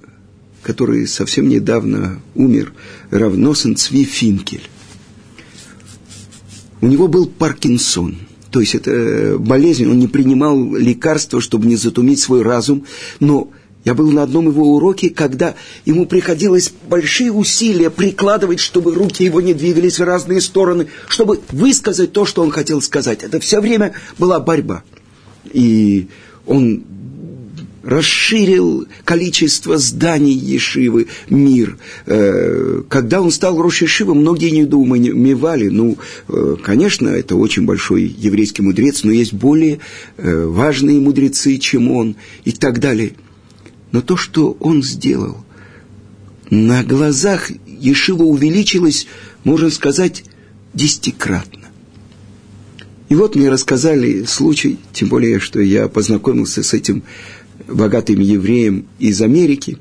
который 0.61 1.07
совсем 1.07 1.49
недавно 1.49 2.21
умер, 2.35 2.71
равносен 3.09 3.75
Цви 3.75 4.05
Финкель. 4.05 4.69
У 6.81 6.85
него 6.85 7.07
был 7.07 7.25
Паркинсон. 7.25 8.19
То 8.51 8.59
есть 8.59 8.75
это 8.75 9.37
болезнь, 9.39 9.87
он 9.87 9.97
не 9.97 10.07
принимал 10.07 10.75
лекарства, 10.75 11.41
чтобы 11.41 11.65
не 11.65 11.77
затумить 11.77 12.19
свой 12.19 12.43
разум, 12.43 12.85
но 13.19 13.49
я 13.85 13.95
был 13.95 14.11
на 14.11 14.21
одном 14.21 14.49
его 14.49 14.75
уроке, 14.75 15.09
когда 15.09 15.55
ему 15.85 16.05
приходилось 16.05 16.71
большие 16.87 17.31
усилия 17.31 17.89
прикладывать, 17.89 18.59
чтобы 18.59 18.93
руки 18.93 19.23
его 19.23 19.41
не 19.41 19.55
двигались 19.55 19.97
в 19.97 20.03
разные 20.03 20.41
стороны, 20.41 20.89
чтобы 21.07 21.41
высказать 21.49 22.13
то, 22.13 22.27
что 22.27 22.43
он 22.43 22.51
хотел 22.51 22.83
сказать. 22.83 23.23
Это 23.23 23.39
все 23.39 23.61
время 23.61 23.93
была 24.19 24.39
борьба. 24.39 24.83
И 25.51 26.07
он 26.45 26.83
расширил 27.85 28.85
количество 29.05 29.77
зданий 29.77 30.33
Ешивы, 30.33 31.07
мир. 31.29 31.77
Э, 32.05 32.81
когда 32.89 33.21
он 33.21 33.31
стал 33.31 33.61
Рош 33.61 33.81
Ешива, 33.81 34.13
многие 34.13 34.49
недоумевали. 34.49 35.69
Ну, 35.69 35.97
э, 36.27 36.57
конечно, 36.61 37.07
это 37.07 37.37
очень 37.37 37.63
большой 37.63 38.03
еврейский 38.03 38.63
мудрец, 38.63 39.03
но 39.05 39.11
есть 39.11 39.33
более 39.33 39.79
э, 40.17 40.45
важные 40.45 40.99
мудрецы, 40.99 41.57
чем 41.57 41.89
он, 41.91 42.17
и 42.43 42.51
так 42.51 42.79
далее– 42.81 43.13
но 43.95 44.01
то, 44.01 44.17
что 44.17 44.57
он 44.59 44.83
сделал, 44.83 45.37
на 46.49 46.83
глазах 46.83 47.49
Ешива 47.65 48.23
увеличилось, 48.23 49.07
можно 49.45 49.69
сказать, 49.69 50.25
десятикратно. 50.73 51.61
И 53.07 53.15
вот 53.15 53.37
мне 53.37 53.49
рассказали 53.49 54.25
случай, 54.25 54.79
тем 54.91 55.07
более, 55.07 55.39
что 55.39 55.61
я 55.61 55.87
познакомился 55.87 56.61
с 56.61 56.73
этим 56.73 57.03
богатым 57.67 58.19
евреем 58.19 58.85
из 58.99 59.21
Америки, 59.21 59.77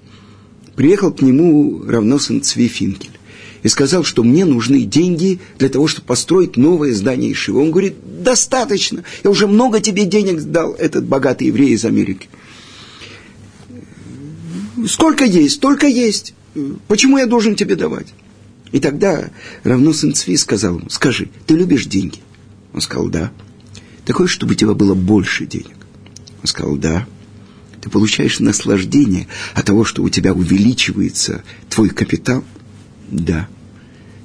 приехал 0.76 1.12
к 1.12 1.22
нему 1.22 1.82
равносан 1.86 2.42
Цви 2.42 2.68
Финкель 2.68 3.10
и 3.62 3.68
сказал, 3.68 4.04
что 4.04 4.22
мне 4.22 4.44
нужны 4.44 4.82
деньги 4.82 5.40
для 5.58 5.68
того, 5.68 5.86
чтобы 5.86 6.06
построить 6.06 6.56
новое 6.56 6.92
здание 6.92 7.32
Ишива. 7.32 7.60
Он 7.60 7.70
говорит, 7.70 7.94
достаточно, 8.22 9.04
я 9.22 9.30
уже 9.30 9.46
много 9.46 9.80
тебе 9.80 10.04
денег 10.04 10.42
дал, 10.42 10.74
этот 10.74 11.06
богатый 11.06 11.48
еврей 11.48 11.70
из 11.70 11.84
Америки– 11.84 12.28
сколько 14.86 15.24
есть, 15.24 15.56
столько 15.56 15.86
есть. 15.86 16.34
Почему 16.88 17.18
я 17.18 17.26
должен 17.26 17.56
тебе 17.56 17.76
давать? 17.76 18.08
И 18.72 18.80
тогда 18.80 19.30
Равнусен 19.62 20.14
Цви 20.14 20.36
сказал 20.36 20.78
ему, 20.78 20.90
скажи, 20.90 21.28
ты 21.46 21.54
любишь 21.54 21.86
деньги? 21.86 22.18
Он 22.72 22.80
сказал, 22.80 23.08
да. 23.08 23.32
Ты 24.04 24.12
хочешь, 24.12 24.34
чтобы 24.34 24.52
у 24.52 24.56
тебя 24.56 24.74
было 24.74 24.94
больше 24.94 25.46
денег? 25.46 25.76
Он 26.42 26.48
сказал, 26.48 26.76
да. 26.76 27.06
Ты 27.84 27.90
получаешь 27.90 28.40
наслаждение 28.40 29.26
от 29.52 29.66
того, 29.66 29.84
что 29.84 30.02
у 30.02 30.08
тебя 30.08 30.32
увеличивается 30.32 31.44
твой 31.68 31.90
капитал? 31.90 32.42
Да. 33.10 33.46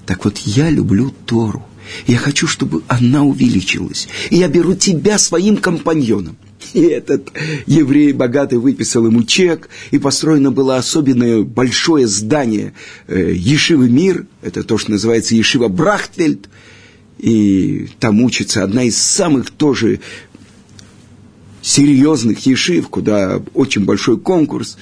Так 0.06 0.24
вот, 0.24 0.38
я 0.38 0.70
люблю 0.70 1.14
Тору. 1.26 1.66
Я 2.08 2.18
хочу, 2.18 2.48
чтобы 2.48 2.84
она 2.88 3.24
увеличилась. 3.24 4.08
И 4.30 4.38
я 4.38 4.48
беру 4.48 4.76
тебя 4.76 5.18
своим 5.18 5.58
компаньоном– 5.58 6.38
и 6.74 6.82
этот 6.82 7.32
еврей 7.66 8.12
богатый 8.12 8.60
выписал 8.60 9.08
ему 9.08 9.24
чек, 9.24 9.70
и 9.92 9.98
построено 9.98 10.52
было 10.52 10.78
особенное 10.78 11.42
большое 11.42 12.06
здание 12.06 12.74
э, 13.08 13.32
Ешивы 13.34 13.90
Мир, 13.90 14.28
это 14.42 14.64
то, 14.64 14.78
что 14.78 14.92
называется 14.92 15.36
Ешива 15.36 15.68
Брахтельд, 15.68 16.50
и 17.18 17.90
там 18.00 18.22
учится 18.22 18.64
одна 18.64 18.84
из 18.84 18.98
самых 18.98 19.52
тоже 19.52 20.00
серьезных 21.62 22.46
ешив, 22.46 22.90
куда 22.90 23.42
очень 23.54 23.86
большой 23.86 24.20
конкурс. 24.20 24.78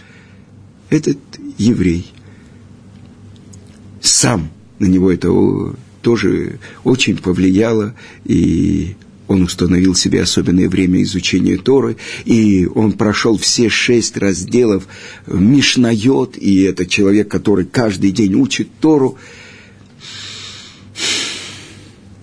Этот 0.90 1.18
еврей 1.58 2.12
сам 4.02 4.50
на 4.80 4.86
него 4.86 5.12
это 5.12 5.30
тоже 6.02 6.60
очень 6.84 7.18
повлияло, 7.18 7.96
и 8.26 8.96
он 9.28 9.44
установил 9.44 9.94
себе 9.96 10.22
особенное 10.22 10.70
время 10.70 11.02
изучения 11.04 11.58
Торы, 11.58 11.98
и 12.24 12.66
он 12.66 12.94
прошел 12.94 13.38
все 13.38 13.70
шесть 13.70 14.16
разделов 14.16 14.88
Мишнайот, 15.28 16.38
и 16.38 16.62
это 16.62 16.86
человек, 16.86 17.28
который 17.28 17.66
каждый 17.66 18.12
день 18.12 18.36
учит 18.36 18.70
Тору. 18.80 19.18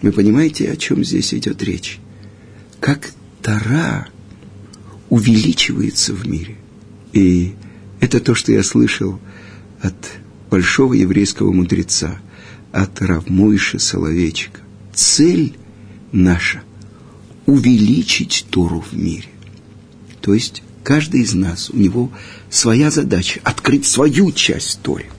Вы 0.00 0.12
понимаете, 0.12 0.70
о 0.70 0.76
чем 0.76 1.04
здесь 1.04 1.34
идет 1.34 1.62
речь? 1.62 1.98
Как 2.80 3.10
Тора 3.42 4.08
увеличивается 5.08 6.14
в 6.14 6.26
мире. 6.26 6.56
И 7.12 7.54
это 8.00 8.20
то, 8.20 8.34
что 8.34 8.52
я 8.52 8.62
слышал 8.62 9.20
от 9.80 9.94
большого 10.50 10.94
еврейского 10.94 11.52
мудреца, 11.52 12.20
от 12.72 13.00
Равмойши 13.00 13.78
Соловейчика. 13.78 14.60
Цель 14.92 15.56
наша– 16.12 16.62
увеличить 17.46 18.46
Тору 18.50 18.80
в 18.80 18.96
мире. 18.96 19.28
То 20.20 20.32
есть 20.34 20.62
каждый 20.82 21.22
из 21.22 21.34
нас, 21.34 21.70
у 21.70 21.76
него 21.76 22.10
своя 22.50 22.90
задача– 22.90 23.40
открыть 23.44 23.86
свою 23.86 24.32
часть 24.32 24.78
в 24.78 24.78
Торе. 24.78 25.10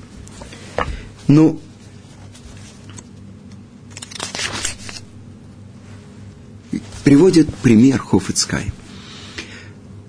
Но 1.27 1.59
приводит 7.03 7.53
пример 7.57 7.99
Хофицкай. 7.99 8.71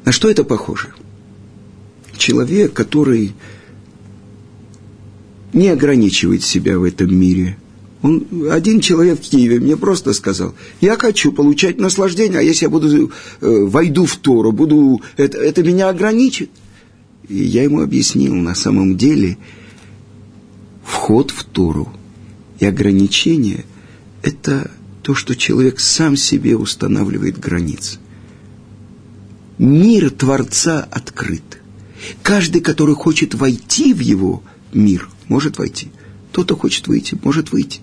На 0.07 0.13
что 0.13 0.31
это 0.31 0.45
похоже? 0.45 0.95
Человек, 2.17 2.73
который 2.73 3.35
не 5.53 5.69
ограничивает 5.69 6.43
себя 6.43 6.79
в 6.79 6.85
этом 6.85 7.15
мире– 7.15 7.59
он, 8.03 8.27
один 8.51 8.81
человек 8.81 9.19
в 9.19 9.31
Киеве 9.31 9.59
мне 9.59 9.77
просто 9.77 10.13
сказал, 10.13 10.55
я 10.81 10.97
хочу 10.97 11.33
получать 11.33 11.81
наслаждение, 11.81 12.39
а 12.39 12.43
если 12.43 12.67
я 12.67 12.71
буду, 12.71 13.09
э, 13.09 13.11
войду 13.41 14.05
в 14.05 14.17
Тору, 14.17 14.53
буду, 14.53 15.03
это, 15.17 15.39
это 15.39 15.63
меня 15.63 15.89
ограничит. 15.89 16.51
И 17.29 17.43
я 17.43 17.65
ему 17.65 17.81
объяснил, 17.81 18.35
на 18.35 18.55
самом 18.55 18.97
деле, 18.97 19.39
вход 20.85 21.33
в 21.33 21.43
Тору 21.45 21.93
и 22.61 22.67
ограничение– 22.67 23.65
это 24.23 24.71
то, 25.03 25.15
что 25.15 25.35
человек 25.35 25.81
сам 25.81 26.17
себе 26.17 26.57
устанавливает 26.57 27.41
границы. 27.41 27.99
Мир 29.59 30.11
Творца 30.11 30.87
открыт. 30.91 31.61
Каждый, 32.23 32.61
который 32.61 32.95
хочет 32.95 33.35
войти 33.35 33.95
в 33.95 34.01
его 34.01 34.43
мир, 34.73 35.09
может 35.29 35.59
войти. 35.59 35.89
Тот, 36.33 36.47
кто 36.47 36.57
хочет 36.57 36.89
выйти, 36.89 37.19
может 37.23 37.53
выйти. 37.53 37.81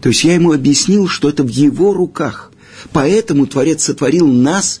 То 0.00 0.08
есть 0.08 0.24
я 0.24 0.34
ему 0.34 0.52
объяснил, 0.52 1.08
что 1.08 1.28
это 1.28 1.42
в 1.42 1.48
его 1.48 1.92
руках. 1.92 2.50
Поэтому 2.92 3.46
Творец 3.46 3.84
сотворил 3.84 4.26
нас 4.26 4.80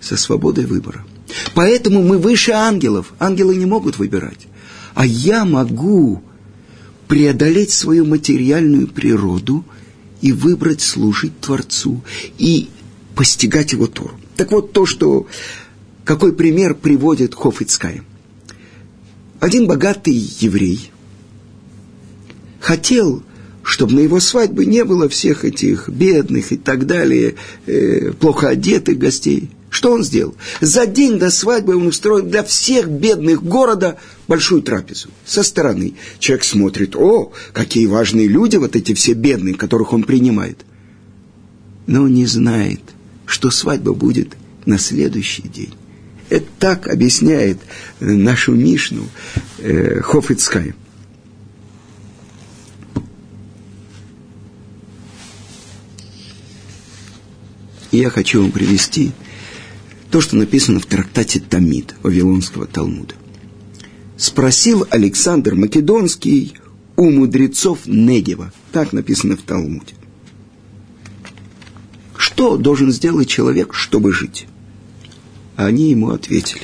со 0.00 0.16
свободой 0.18 0.66
выбора. 0.66 1.06
Поэтому 1.54 2.02
мы 2.02 2.18
выше 2.18 2.52
ангелов. 2.52 3.14
Ангелы 3.18 3.56
не 3.56 3.64
могут 3.64 3.98
выбирать. 3.98 4.46
А 4.94 5.06
я 5.06 5.46
могу 5.46 6.22
преодолеть 7.08 7.70
свою 7.70 8.04
материальную 8.04 8.86
природу 8.86 9.64
и 10.20 10.32
выбрать 10.32 10.82
служить 10.82 11.40
Творцу 11.40 12.02
и 12.36 12.68
постигать 13.14 13.72
его 13.72 13.86
Тору. 13.86 14.19
Так 14.40 14.52
вот 14.52 14.72
то, 14.72 14.86
что... 14.86 15.26
Какой 16.02 16.32
пример 16.32 16.74
приводит 16.74 17.34
Хофицкай. 17.34 18.00
Один 19.38 19.66
богатый 19.66 20.14
еврей 20.14 20.90
хотел 22.58 23.22
чтобы 23.62 23.92
на 23.92 24.00
его 24.00 24.18
свадьбе 24.18 24.64
не 24.64 24.82
было 24.84 25.10
всех 25.10 25.44
этих 25.44 25.90
бедных 25.90 26.52
и 26.52 26.56
так 26.56 26.86
далее, 26.86 27.34
э, 27.66 28.12
плохо 28.12 28.48
одетых 28.48 28.98
гостей. 28.98 29.50
Что 29.68 29.92
он 29.92 30.02
сделал? 30.02 30.34
За 30.62 30.86
день 30.86 31.18
до 31.18 31.30
свадьбы 31.30 31.76
он 31.76 31.86
устроил 31.86 32.24
для 32.24 32.42
всех 32.42 32.88
бедных 32.88 33.42
города 33.42 33.98
большую 34.26 34.62
трапезу. 34.62 35.10
Со 35.26 35.42
стороны 35.42 35.94
человек 36.18 36.44
смотрит, 36.44 36.96
о, 36.96 37.30
какие 37.52 37.86
важные 37.86 38.26
люди, 38.26 38.56
вот 38.56 38.74
эти 38.74 38.94
все 38.94 39.12
бедные, 39.12 39.54
которых 39.54 39.92
он 39.92 40.02
принимает. 40.02 40.64
Но 41.86 42.08
не 42.08 42.24
знает, 42.24 42.80
что 43.30 43.50
свадьба 43.50 43.92
будет 43.92 44.36
на 44.66 44.76
следующий 44.78 45.42
день. 45.42 45.74
Это 46.28 46.46
так 46.58 46.88
объясняет 46.88 47.58
нашу 48.00 48.52
Мишну 48.52 49.04
э, 49.58 50.00
Хофицкай. 50.00 50.74
Я 57.92 58.10
хочу 58.10 58.42
вам 58.42 58.52
привести 58.52 59.12
то, 60.10 60.20
что 60.20 60.36
написано 60.36 60.80
в 60.80 60.86
трактате 60.86 61.40
Тамид 61.40 61.94
Вавилонского 62.02 62.66
Талмуда. 62.66 63.14
Спросил 64.16 64.86
Александр 64.90 65.54
Македонский 65.54 66.54
у 66.96 67.10
мудрецов 67.10 67.86
Негева. 67.86 68.52
Так 68.72 68.92
написано 68.92 69.36
в 69.36 69.42
Талмуде. 69.42 69.94
Что 72.40 72.56
должен 72.56 72.90
сделать 72.90 73.28
человек, 73.28 73.74
чтобы 73.74 74.14
жить? 74.14 74.46
Они 75.56 75.90
ему 75.90 76.08
ответили. 76.08 76.62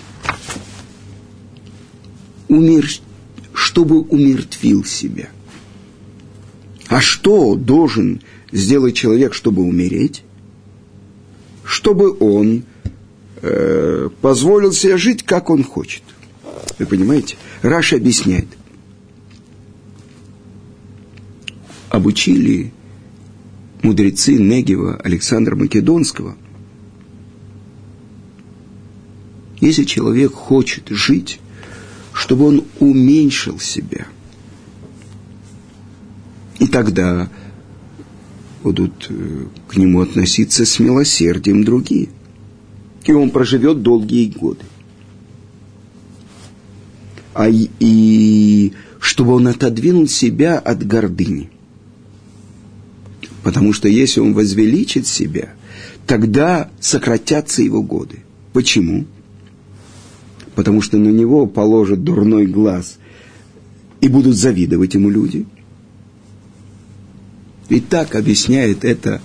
Умер, 2.49 2.89
чтобы 3.53 4.01
умертвил 4.01 4.87
себя. 4.87 5.29
А 6.89 7.03
что 7.03 7.57
должен 7.57 8.23
сделать 8.53 8.97
человек, 8.97 9.35
чтобы 9.35 9.65
умереть? 9.65 10.23
Чтобы 11.62 12.17
он 12.21 12.65
э, 13.43 14.09
позволил 14.23 14.73
себе 14.73 14.97
жить, 14.97 15.25
как 15.25 15.51
он 15.51 15.62
хочет. 15.62 16.05
Вы 16.79 16.87
понимаете? 16.87 17.37
Раша 17.61 17.97
объясняет. 17.97 18.49
Обучили 21.91 22.73
мудрецы 23.83 24.35
Негева 24.35 24.97
Александра 25.03 25.57
Македонского– 25.57 26.37
Если 29.61 29.85
человек 29.85 30.33
хочет 30.33 30.89
жить, 30.91 31.41
чтобы 32.12 32.47
он 32.47 32.65
уменьшил 32.79 33.59
себя, 33.59 34.07
и 36.59 36.67
тогда 36.67 37.29
будут 38.62 39.07
э, 39.09 39.47
к 39.69 39.77
нему 39.77 40.01
относиться 40.01 40.65
с 40.65 40.79
милосердием 40.79 41.65
другие. 41.65 42.09
И 43.05 43.12
он 43.12 43.31
проживет 43.31 43.83
долгие 43.83 44.29
годы. 44.29 44.65
А 47.35 47.49
и, 47.49 47.69
и 47.79 48.73
чтобы 48.99 49.35
он 49.35 49.47
отодвинул 49.49 50.09
себя 50.09 50.59
от 50.59 50.87
гордыни. 50.87 51.51
Потому 53.47 53.73
что 53.73 53.87
если 53.87 54.19
он 54.19 54.35
возвеличит 54.35 55.07
себя, 55.07 55.55
тогда 56.05 56.69
сократятся 56.81 57.63
его 57.63 57.81
годы. 57.81 58.25
Почему? 58.53 59.07
потому 60.57 60.81
что 60.81 60.97
на 60.97 61.11
него 61.11 61.47
положат 61.47 62.03
дурной 62.03 62.47
глаз 62.47 62.99
и 64.01 64.09
будут 64.09 64.37
завидовать 64.37 64.95
ему 64.95 65.11
люди. 65.11 65.47
И 67.69 67.79
так 67.81 68.15
объясняет 68.15 68.85
это 68.85 69.21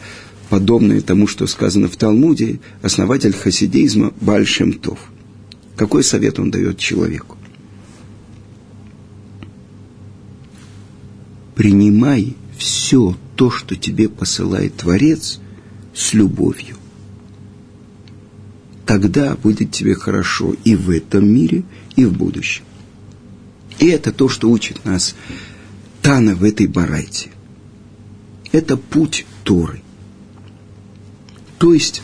подобное 0.50 1.00
тому, 1.02 1.28
что 1.28 1.48
сказано 1.48 1.88
в 1.88 1.96
Талмуде, 1.96 2.60
основатель 2.82 3.34
хасидизма 3.34 4.14
Бальшем 4.20 4.74
Тов. 4.74 5.00
Какой 5.78 6.04
совет 6.04 6.38
он 6.38 6.52
дает 6.52 6.78
человеку? 6.78 7.38
Принимай 11.56 12.36
все 12.64 13.18
то, 13.36 13.50
что 13.50 13.76
тебе 13.76 14.10
посылает 14.10 14.76
Творец, 14.78 15.40
с 15.94 16.14
любовью 16.14 16.78
тогда 18.92 19.36
будет 19.36 19.72
тебе 19.72 19.96
хорошо 19.96 20.54
и 20.66 20.76
в 20.76 20.90
этом 20.90 21.26
мире, 21.26 21.64
и 21.96 22.04
в 22.04 22.12
будущем. 22.12 22.66
И 23.80 23.88
это 23.88 24.12
то, 24.12 24.28
что 24.28 24.50
учит 24.50 24.84
нас 24.84 25.16
Тана 26.02 26.36
в 26.36 26.44
этой 26.44 26.68
барайте. 26.68 27.30
Это 28.52 28.76
путь 28.76 29.26
Торы. 29.46 29.82
То 31.58 31.74
есть 31.74 32.02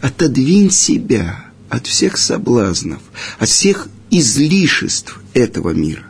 отодвинь 0.00 0.70
себя 0.70 1.46
от 1.68 1.88
всех 1.88 2.16
соблазнов, 2.16 3.02
от 3.40 3.48
всех 3.48 3.88
излишеств 4.10 5.20
этого 5.32 5.70
мира. 5.70 6.04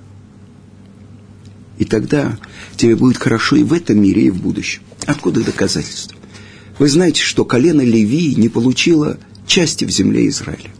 И 1.84 1.86
тогда 1.86 2.38
тебе 2.78 2.96
будет 2.96 3.18
хорошо 3.18 3.56
и 3.56 3.62
в 3.62 3.74
этом 3.74 4.00
мире, 4.00 4.22
и 4.22 4.30
в 4.30 4.40
будущем. 4.40 4.80
Откуда 5.04 5.44
доказательства? 5.44 6.16
Вы 6.78 6.88
знаете, 6.88 7.20
что 7.20 7.44
колено 7.44 7.82
Леви 7.82 8.34
не 8.36 8.48
получило 8.48 9.18
части 9.46 9.84
в 9.84 9.90
земле 9.90 10.26
Израиля. 10.28 10.70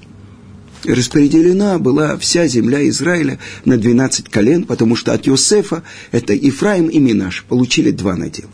распределена 0.85 1.79
была 1.79 2.17
вся 2.17 2.47
земля 2.47 2.89
Израиля 2.89 3.39
на 3.67 3.77
12 3.77 4.31
колен, 4.31 4.65
потому 4.65 4.97
что 4.97 5.13
от 5.13 5.27
Йосефа 5.27 5.83
это 6.11 6.35
Ифраим 6.35 6.87
и 6.87 6.99
Минаш 7.01 7.45
получили 7.47 7.91
два 7.91 8.17
надела. 8.17 8.51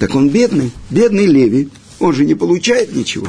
Так 0.00 0.16
он 0.16 0.30
бедный, 0.30 0.72
бедный 0.90 1.26
Леви, 1.26 1.68
он 2.00 2.12
же 2.12 2.24
не 2.24 2.34
получает 2.34 2.92
ничего. 2.92 3.28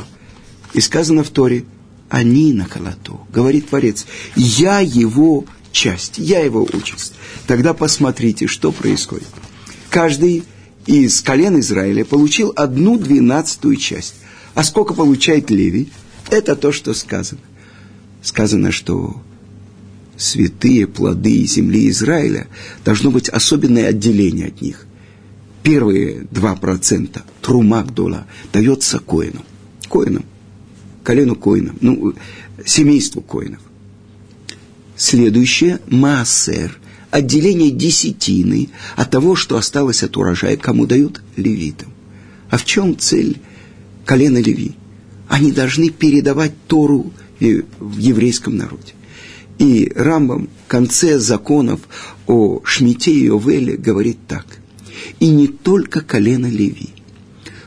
И 0.73 0.81
сказано 0.81 1.23
в 1.23 1.29
Торе, 1.29 1.65
они 2.09 2.51
на 2.51 2.65
колоту, 2.65 3.27
говорит 3.31 3.69
Творец, 3.69 4.07
я 4.35 4.79
его 4.79 5.45
часть, 5.71 6.17
я 6.17 6.39
его 6.39 6.63
участь. 6.63 7.13
Тогда 7.45 7.73
посмотрите, 7.73 8.47
что 8.47 8.71
происходит. 8.71 9.27
Каждый 9.89 10.43
из 10.85 11.21
колен 11.21 11.59
Израиля 11.59 12.05
получил 12.05 12.53
одну 12.55 12.97
двенадцатую 12.97 13.75
часть. 13.75 14.15
А 14.53 14.63
сколько 14.63 14.93
получает 14.93 15.49
Левий? 15.49 15.91
Это 16.29 16.55
то, 16.55 16.71
что 16.71 16.93
сказано. 16.93 17.41
Сказано, 18.21 18.71
что 18.71 19.21
святые 20.17 20.87
плоды 20.87 21.45
земли 21.45 21.89
Израиля 21.89 22.47
должно 22.83 23.11
быть 23.11 23.29
особенное 23.29 23.87
отделение 23.87 24.47
от 24.47 24.61
них. 24.61 24.85
Первые 25.63 26.27
два 26.31 26.55
процента 26.55 27.23
трумагдола 27.41 28.25
дается 28.51 28.99
коину. 28.99 29.43
Коинам. 29.89 30.25
Колену 31.03 31.35
коинам. 31.35 31.77
Ну, 31.81 32.13
семейству 32.65 33.21
коинов. 33.21 33.61
Следующее– 34.97 35.79
маасер. 35.87 36.75
Отделение 37.11 37.69
десятины 37.69 38.69
от 38.95 39.11
того, 39.11 39.35
что 39.35 39.55
осталось 39.55 40.03
от 40.03 40.17
урожая, 40.17 40.57
кому 40.57 40.87
дают 40.87 41.21
левитам. 41.35 41.93
А 42.49 42.57
в 42.57 42.65
чем 42.65 42.97
цель 42.97 43.39
колена 44.05 44.39
Леви. 44.39 44.73
Они 45.29 45.51
должны 45.51 45.89
передавать 45.89 46.53
Тору 46.67 47.13
в 47.39 47.97
еврейском 47.97 48.57
народе. 48.57 48.93
И 49.59 49.91
Рамбам 49.95 50.49
в 50.65 50.67
конце 50.67 51.19
законов 51.19 51.81
о 52.25 52.61
Шмите 52.63 53.11
и 53.11 53.29
Овеле 53.29 53.77
говорит 53.77 54.17
так. 54.27 54.45
И 55.19 55.29
не 55.29 55.47
только 55.47 56.01
колено 56.01 56.47
Леви, 56.47 56.89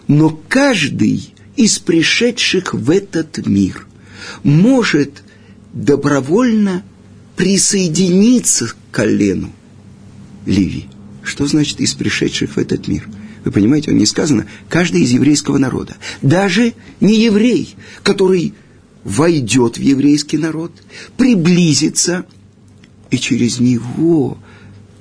но 0.09 0.37
каждый 0.49 1.33
из 1.57 1.79
пришедших 1.79 2.75
в 2.75 2.91
этот 2.91 3.47
мир 3.47 3.87
может 4.43 5.23
добровольно 5.73 6.83
присоединиться 7.41 8.67
к 8.67 8.77
колену 8.93 9.51
Леви. 10.45 10.89
Что 11.23 11.47
значит 11.47 11.81
из 11.81 11.95
пришедших 11.95 12.57
в 12.57 12.59
этот 12.59 12.87
мир– 12.87 13.09
вы 13.45 13.53
понимаете, 13.53 13.91
он 13.91 13.97
не 13.97 14.05
сказано, 14.05 14.47
каждый 14.69 15.01
из 15.01 15.13
еврейского 15.13 15.57
народа. 15.57 15.97
Даже 16.21 16.75
не 17.01 17.19
еврей, 17.19 17.75
который 18.03 18.53
войдет 19.03 19.79
в 19.79 19.81
еврейский 19.81 20.37
народ, 20.37 20.73
приблизится, 21.17 22.27
и 23.11 23.17
через 23.17 23.59
него 23.59 24.37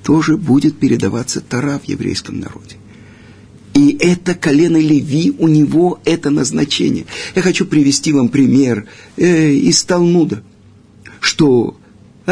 тоже 0.02 0.38
будет 0.38 0.78
передаваться 0.78 1.42
Тара 1.42 1.78
в 1.78 1.86
еврейском 1.86 2.40
народе. 2.40 2.76
И 3.74 3.98
это 4.00 4.34
колено 4.34 4.78
Леви, 4.78 5.34
у 5.38 5.46
него 5.46 6.00
это 6.06 6.30
назначение. 6.30 7.04
Я 7.34 7.42
хочу 7.42 7.66
привести 7.66 8.14
вам 8.14 8.30
пример 8.30 8.86
э, 9.18 9.52
из 9.52 9.84
Талмуда, 9.84 10.42
что 11.20 11.76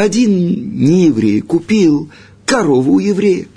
один 0.01 0.79
нееврей 0.79 1.41
купил 1.41 2.09
корову 2.45 2.93
у 2.93 2.99
еврея. 2.99 3.47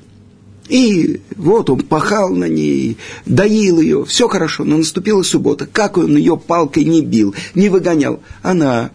И 0.69 1.21
вот 1.37 1.69
он 1.71 1.81
пахал 1.81 2.31
на 2.35 2.49
ней, 2.49 2.97
доил 3.27 3.81
ее, 3.81 4.05
все 4.05 4.29
хорошо, 4.29 4.65
но 4.65 4.79
наступила 4.79 5.23
суббота. 5.23 5.67
Как 5.67 5.99
он 5.99 6.17
ее 6.17 6.37
палкой 6.37 6.85
не 6.85 7.03
бил, 7.03 7.35
не 7.55 7.69
выгонял, 7.69 8.21
она 8.43 8.91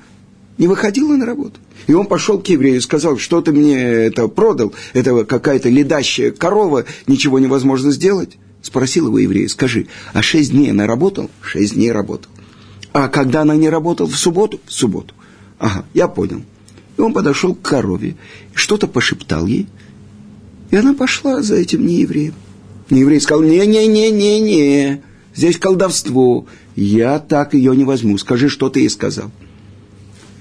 не 0.58 0.68
выходила 0.68 1.16
на 1.16 1.26
работу. 1.26 1.60
И 1.86 1.94
он 1.94 2.08
пошел 2.08 2.40
к 2.40 2.48
еврею 2.48 2.78
и 2.78 2.82
сказал, 2.82 3.18
что 3.18 3.42
ты 3.42 3.52
мне 3.52 3.78
это 3.80 4.28
продал, 4.28 4.74
это 4.94 5.24
какая-то 5.24 5.70
ледащая 5.70 6.32
корова, 6.32 6.86
ничего 7.06 7.40
невозможно 7.40 7.92
сделать. 7.92 8.38
Спросил 8.62 9.08
его 9.08 9.20
еврей, 9.20 9.48
скажи, 9.48 9.88
а 10.14 10.22
шесть 10.22 10.52
дней 10.52 10.72
она 10.72 10.88
работала? 10.88 11.30
Шесть 11.42 11.76
дней 11.76 11.92
работал. 11.92 12.32
А 12.92 13.08
когда 13.08 13.44
она 13.44 13.56
не 13.56 13.70
работала? 13.70 14.08
В 14.08 14.18
субботу? 14.18 14.60
В 14.66 14.74
субботу. 14.74 15.14
Ага, 15.60 15.86
я 15.94 16.08
понял. 16.08 16.42
И 16.98 17.02
он 17.02 17.14
подошел 17.14 17.54
к 17.54 17.62
корове, 17.62 18.16
что-то 18.54 18.88
пошептал 18.88 19.46
ей, 19.46 19.68
и 20.72 20.76
она 20.76 20.94
пошла 20.94 21.42
за 21.42 21.56
этим 21.56 21.86
неевреем. 21.86 22.34
Нееврей 22.90 23.22
сказал, 23.22 23.44
не-не-не-не-не, 23.44 25.02
здесь 25.36 25.58
колдовство, 25.58 26.46
я 26.76 27.20
так 27.20 27.54
ее 27.54 27.76
не 27.76 27.84
возьму, 27.84 28.18
скажи, 28.18 28.50
что 28.50 28.70
ты 28.70 28.82
ей 28.82 28.90
сказал. 28.90 29.32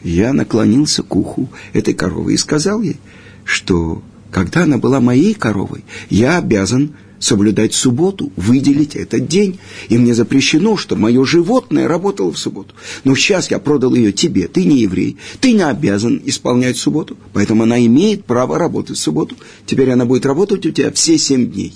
Я 0.02 0.32
наклонился 0.32 1.02
к 1.02 1.14
уху 1.14 1.48
этой 1.72 1.92
коровы 1.92 2.34
и 2.34 2.38
сказал 2.38 2.80
ей, 2.80 2.96
что 3.44 4.02
когда 4.30 4.62
она 4.62 4.78
была 4.78 5.00
моей 5.00 5.34
коровой, 5.34 5.84
я 6.08 6.38
обязан 6.38 6.94
соблюдать 7.18 7.74
субботу, 7.74 8.32
выделить 8.36 8.96
этот 8.96 9.26
день. 9.26 9.58
И 9.88 9.98
мне 9.98 10.14
запрещено, 10.14 10.76
что 10.76 10.96
мое 10.96 11.24
животное 11.24 11.88
работало 11.88 12.32
в 12.32 12.38
субботу. 12.38 12.74
Но 13.04 13.14
сейчас 13.14 13.50
я 13.50 13.58
продал 13.58 13.94
ее 13.94 14.12
тебе, 14.12 14.48
ты 14.48 14.64
не 14.64 14.80
еврей, 14.80 15.16
ты 15.40 15.52
не 15.52 15.62
обязан 15.62 16.20
исполнять 16.24 16.76
субботу, 16.76 17.16
поэтому 17.32 17.64
она 17.64 17.84
имеет 17.84 18.24
право 18.24 18.58
работать 18.58 18.96
в 18.96 19.00
субботу. 19.00 19.36
Теперь 19.64 19.90
она 19.90 20.04
будет 20.04 20.26
работать 20.26 20.66
у 20.66 20.70
тебя 20.70 20.90
все 20.92 21.18
семь 21.18 21.50
дней. 21.50 21.74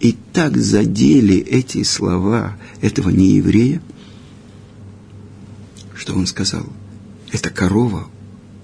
И 0.00 0.14
так 0.32 0.56
задели 0.56 1.38
эти 1.38 1.82
слова 1.82 2.56
этого 2.82 3.10
нееврея, 3.10 3.80
что 5.94 6.14
он 6.14 6.26
сказал, 6.26 6.66
эта 7.32 7.50
корова 7.50 8.06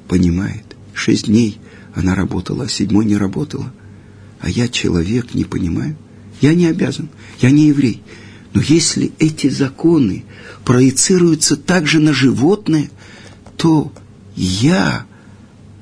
понимает, 0.09 0.64
шесть 0.92 1.26
дней 1.26 1.59
она 1.94 2.14
работала, 2.14 2.64
а 2.64 2.68
седьмой 2.68 3.07
не 3.07 3.16
работала– 3.16 3.72
а 4.42 4.50
я 4.50 4.68
человек, 4.68 5.35
не 5.35 5.44
понимаю. 5.44 5.96
Я 6.40 6.55
не 6.55 6.66
обязан, 6.66 7.09
я 7.40 7.50
не 7.50 7.68
еврей. 7.68 8.02
Но 8.52 8.61
если 8.61 9.12
эти 9.20 9.48
законы 9.48 10.24
проецируются 10.64 11.57
также 11.57 12.00
на 12.00 12.12
животное, 12.12 12.90
то 13.57 13.92
я 14.35 15.07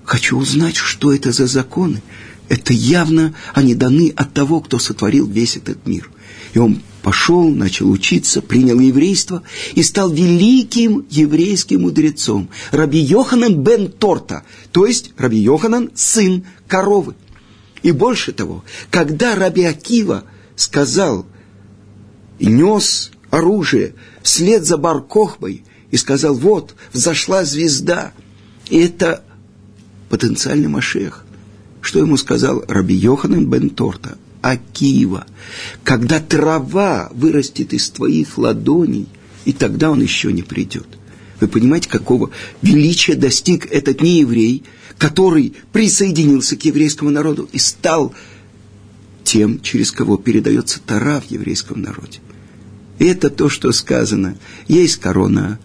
хочу 0.04 0.36
узнать, 0.36 0.76
что 0.76 1.12
это 1.12 1.32
за 1.32 1.46
законы. 1.46 2.02
Это 2.50 2.74
явно 2.74 3.34
они 3.54 3.74
даны 3.74 4.12
от 4.14 4.34
того, 4.34 4.60
кто 4.60 4.78
сотворил 4.78 5.26
весь 5.26 5.56
этот 5.56 5.86
мир. 5.86 6.10
И 6.52 6.58
он 6.58 6.82
пошел, 7.02 7.48
начал 7.48 7.90
учиться, 7.90 8.42
принял 8.42 8.78
еврейство 8.78 9.42
и 9.74 9.82
стал 9.82 10.12
великим 10.12 11.06
еврейским 11.08 11.82
мудрецом. 11.82 12.50
Раби 12.72 12.98
Йоханан 12.98 13.62
бен 13.62 13.90
Торта, 13.90 14.44
то 14.70 14.84
есть 14.84 15.12
Раби 15.16 15.38
Йоханан 15.38 15.90
сын 15.94 16.44
коровы. 16.68 17.14
И 17.82 17.92
больше 17.92 18.32
того, 18.32 18.64
когда 18.90 19.34
Раби 19.34 19.64
Акива 19.64 20.24
сказал 20.56 21.26
нес 22.38 23.10
оружие 23.30 23.94
вслед 24.22 24.64
за 24.64 24.76
Баркохбой 24.76 25.64
и 25.90 25.96
сказал, 25.96 26.34
вот, 26.34 26.74
взошла 26.92 27.44
звезда, 27.44 28.12
и 28.68 28.78
это 28.80 29.24
потенциальный 30.08 30.68
Машех. 30.68 31.24
Что 31.80 32.00
ему 32.00 32.16
сказал 32.16 32.62
Раби 32.68 32.94
Йоханан 32.94 33.48
бен 33.48 33.70
Торта? 33.70 34.18
Акива, 34.42 35.26
когда 35.84 36.18
трава 36.18 37.10
вырастет 37.12 37.74
из 37.74 37.90
твоих 37.90 38.38
ладоней, 38.38 39.06
и 39.44 39.52
тогда 39.52 39.90
он 39.90 40.00
еще 40.00 40.32
не 40.32 40.42
придет. 40.42 40.86
Вы 41.40 41.48
понимаете, 41.48 41.88
какого 41.88 42.30
величия 42.62 43.14
достиг 43.14 43.66
этот 43.70 44.00
нееврей, 44.00 44.64
который 45.00 45.54
присоединился 45.72 46.56
к 46.56 46.66
еврейскому 46.66 47.08
народу 47.08 47.48
и 47.52 47.58
стал 47.58 48.14
тем, 49.24 49.58
через 49.62 49.92
кого 49.92 50.18
передается 50.18 50.78
Тара 50.78 51.22
в 51.22 51.30
еврейском 51.30 51.80
народе. 51.80 52.18
И 52.98 53.06
это 53.06 53.30
то, 53.30 53.48
что 53.48 53.72
сказано. 53.72 54.36
Есть 54.68 54.96
корона 54.96 55.58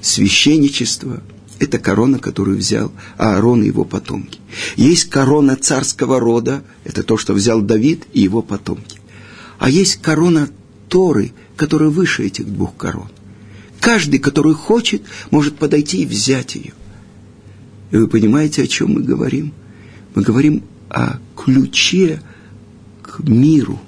священничества, 0.00 1.20
это 1.58 1.80
корона, 1.80 2.20
которую 2.20 2.58
взял 2.58 2.92
Аарон 3.18 3.64
и 3.64 3.66
его 3.66 3.84
потомки. 3.84 4.38
Есть 4.76 5.10
корона 5.10 5.56
царского 5.56 6.20
рода, 6.20 6.62
это 6.84 7.02
то, 7.02 7.16
что 7.16 7.32
взял 7.32 7.60
Давид 7.60 8.04
и 8.12 8.20
его 8.20 8.40
потомки. 8.40 9.00
А 9.58 9.68
есть 9.68 10.00
корона 10.00 10.48
Торы, 10.88 11.32
которая 11.56 11.88
выше 11.88 12.24
этих 12.24 12.46
двух 12.46 12.76
корон. 12.76 13.08
Каждый, 13.80 14.20
который 14.20 14.54
хочет, 14.54 15.02
может 15.32 15.56
подойти 15.56 16.02
и 16.02 16.06
взять 16.06 16.54
ее. 16.54 16.72
И 17.92 17.96
вы 17.96 18.08
понимаете, 18.08 18.62
о 18.62 18.66
чем 18.66 18.94
мы 18.94 19.02
говорим? 19.02 19.52
Мы 20.14 20.22
говорим 20.22 20.64
о 20.88 21.18
ключе 21.36 22.22
к 23.02 23.20
миру. 23.20 23.78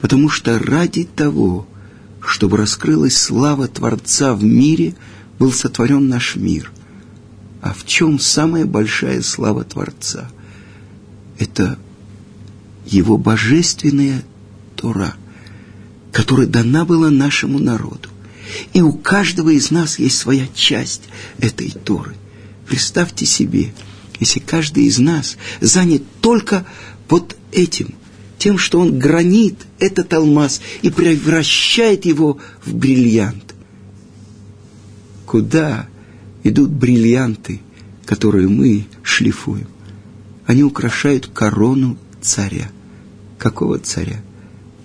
Потому 0.00 0.28
что 0.28 0.56
ради 0.60 1.02
того, 1.04 1.66
чтобы 2.20 2.56
раскрылась 2.56 3.16
слава 3.16 3.66
Творца 3.66 4.34
в 4.34 4.44
мире, 4.44 4.94
был 5.40 5.52
сотворен 5.52 6.08
наш 6.08 6.36
мир. 6.36 6.70
А 7.60 7.74
в 7.74 7.84
чем 7.84 8.20
самая 8.20 8.64
большая 8.64 9.20
слава 9.22 9.64
Творца? 9.64 10.30
Это 11.40 11.76
его 12.86 13.18
божественная 13.18 14.22
Тора, 14.76 15.14
которая 16.12 16.46
дана 16.46 16.84
была 16.84 17.10
нашему 17.10 17.58
народу. 17.58 18.10
И 18.74 18.80
у 18.80 18.92
каждого 18.92 19.50
из 19.50 19.72
нас 19.72 19.98
есть 19.98 20.18
своя 20.18 20.46
часть 20.54 21.02
этой 21.40 21.72
Торы. 21.72 22.14
Представьте 22.68 23.24
себе, 23.24 23.72
если 24.20 24.40
каждый 24.40 24.84
из 24.84 24.98
нас 24.98 25.36
занят 25.60 26.02
только 26.20 26.66
вот 27.08 27.36
этим, 27.50 27.94
тем, 28.38 28.58
что 28.58 28.80
он 28.80 28.98
гранит 28.98 29.66
этот 29.78 30.12
алмаз 30.12 30.60
и 30.82 30.90
превращает 30.90 32.04
его 32.04 32.38
в 32.64 32.74
бриллиант. 32.74 33.54
Куда 35.26 35.88
идут 36.44 36.70
бриллианты, 36.70 37.60
которые 38.04 38.48
мы 38.48 38.86
шлифуем? 39.02 39.68
Они 40.46 40.62
украшают 40.62 41.26
корону 41.26 41.98
царя. 42.20 42.70
Какого 43.38 43.78
царя? 43.78 44.20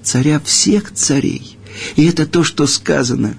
Царя 0.02 0.40
всех 0.40 0.94
царей. 0.94 1.58
И 1.96 2.06
это 2.06 2.26
то, 2.26 2.44
что 2.44 2.66
сказано 2.66 3.36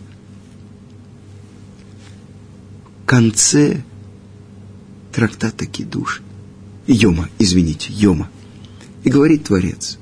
конце 3.07 3.83
трактата 5.14 5.66
Кидуш, 5.66 6.22
Йома, 6.88 7.29
извините, 7.38 7.88
Йома. 7.92 8.29
И 9.05 9.11
говорит 9.11 9.44
Творец, 9.44 9.98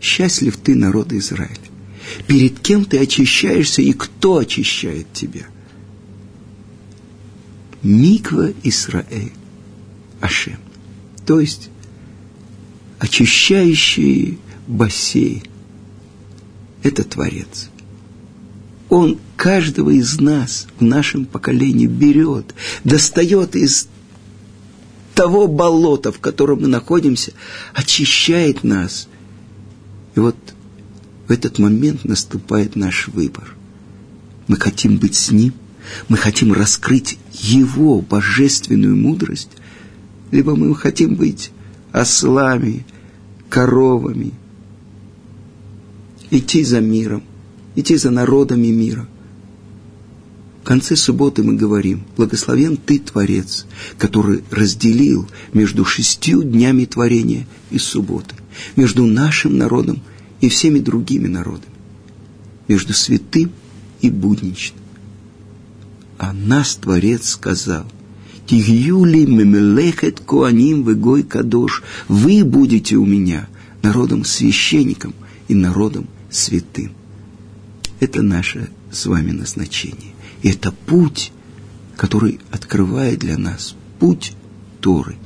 счастлив 0.00 0.56
ты, 0.56 0.74
народ 0.74 1.12
Израиля. 1.12 1.54
Перед 2.26 2.58
кем 2.58 2.84
ты 2.84 2.98
очищаешься 2.98 3.82
и 3.82 3.92
кто 3.92 4.38
очищает 4.38 5.12
тебя? 5.12 5.46
Миква 7.82 8.52
Исраэль, 8.64 9.32
Ашем. 10.20 10.58
То 11.26 11.40
есть 11.40 11.70
очищающий 12.98 14.38
бассейн. 14.66 15.42
Это 16.82 17.04
Творец. 17.04 17.68
Он 18.88 19.18
каждого 19.36 19.90
из 19.90 20.20
нас 20.20 20.66
в 20.78 20.82
нашем 20.82 21.26
поколении 21.26 21.86
берет, 21.86 22.54
достает 22.84 23.56
из 23.56 23.88
того 25.16 25.48
болота, 25.48 26.12
в 26.12 26.20
котором 26.20 26.60
мы 26.60 26.68
находимся, 26.68 27.32
очищает 27.74 28.62
нас. 28.62 29.08
И 30.14 30.20
вот 30.20 30.36
в 31.26 31.32
этот 31.32 31.58
момент 31.58 32.04
наступает 32.04 32.76
наш 32.76 33.08
выбор. 33.08 33.56
Мы 34.46 34.56
хотим 34.56 34.98
быть 34.98 35.16
с 35.16 35.32
Ним, 35.32 35.54
мы 36.08 36.16
хотим 36.16 36.52
раскрыть 36.52 37.18
Его 37.32 38.00
божественную 38.00 38.94
мудрость, 38.94 39.50
либо 40.30 40.54
мы 40.54 40.72
хотим 40.76 41.16
быть 41.16 41.50
ослами, 41.90 42.86
коровами, 43.48 44.34
идти 46.30 46.62
за 46.62 46.80
миром– 46.80 47.24
идти 47.76 47.96
за 47.96 48.10
народами 48.10 48.68
мира. 48.68 49.06
В 50.66 50.68
конце 50.68 50.96
субботы 50.96 51.44
мы 51.44 51.54
говорим, 51.54 52.02
благословен 52.16 52.76
ты, 52.76 52.98
Творец, 52.98 53.66
который 53.98 54.42
разделил 54.50 55.28
между 55.52 55.84
шестью 55.84 56.42
днями 56.42 56.86
творения 56.86 57.46
и 57.70 57.78
субботы, 57.78 58.34
между 58.74 59.06
нашим 59.06 59.58
народом 59.58 60.02
и 60.40 60.48
всеми 60.48 60.80
другими 60.80 61.28
народами, 61.28 61.72
между 62.66 62.94
святым 62.94 63.52
и 64.00 64.10
будничным. 64.10 64.80
А 66.18 66.32
нас 66.32 66.74
Творец 66.74 67.28
сказал, 67.28 67.86
Тигюли 68.48 69.24
мемелехет 69.24 70.18
коаним 70.18 70.82
вегой 70.82 71.22
кадош. 71.22 71.84
Вы 72.08 72.44
будете 72.44 72.96
у 72.96 73.06
меня 73.06 73.48
народом 73.82 74.24
священником 74.24 75.14
и 75.46 75.54
народом 75.54 76.08
святым. 76.28 76.90
Это 78.00 78.22
наше 78.22 78.68
с 78.90 79.06
вами 79.06 79.30
назначение. 79.30 80.15
Это 80.48 80.70
путь 80.70 81.32
который 81.96 82.40
открывает 82.52 83.20
для 83.20 83.38
нас 83.38 83.74
путь 83.98 84.34
Торы. 84.80 85.16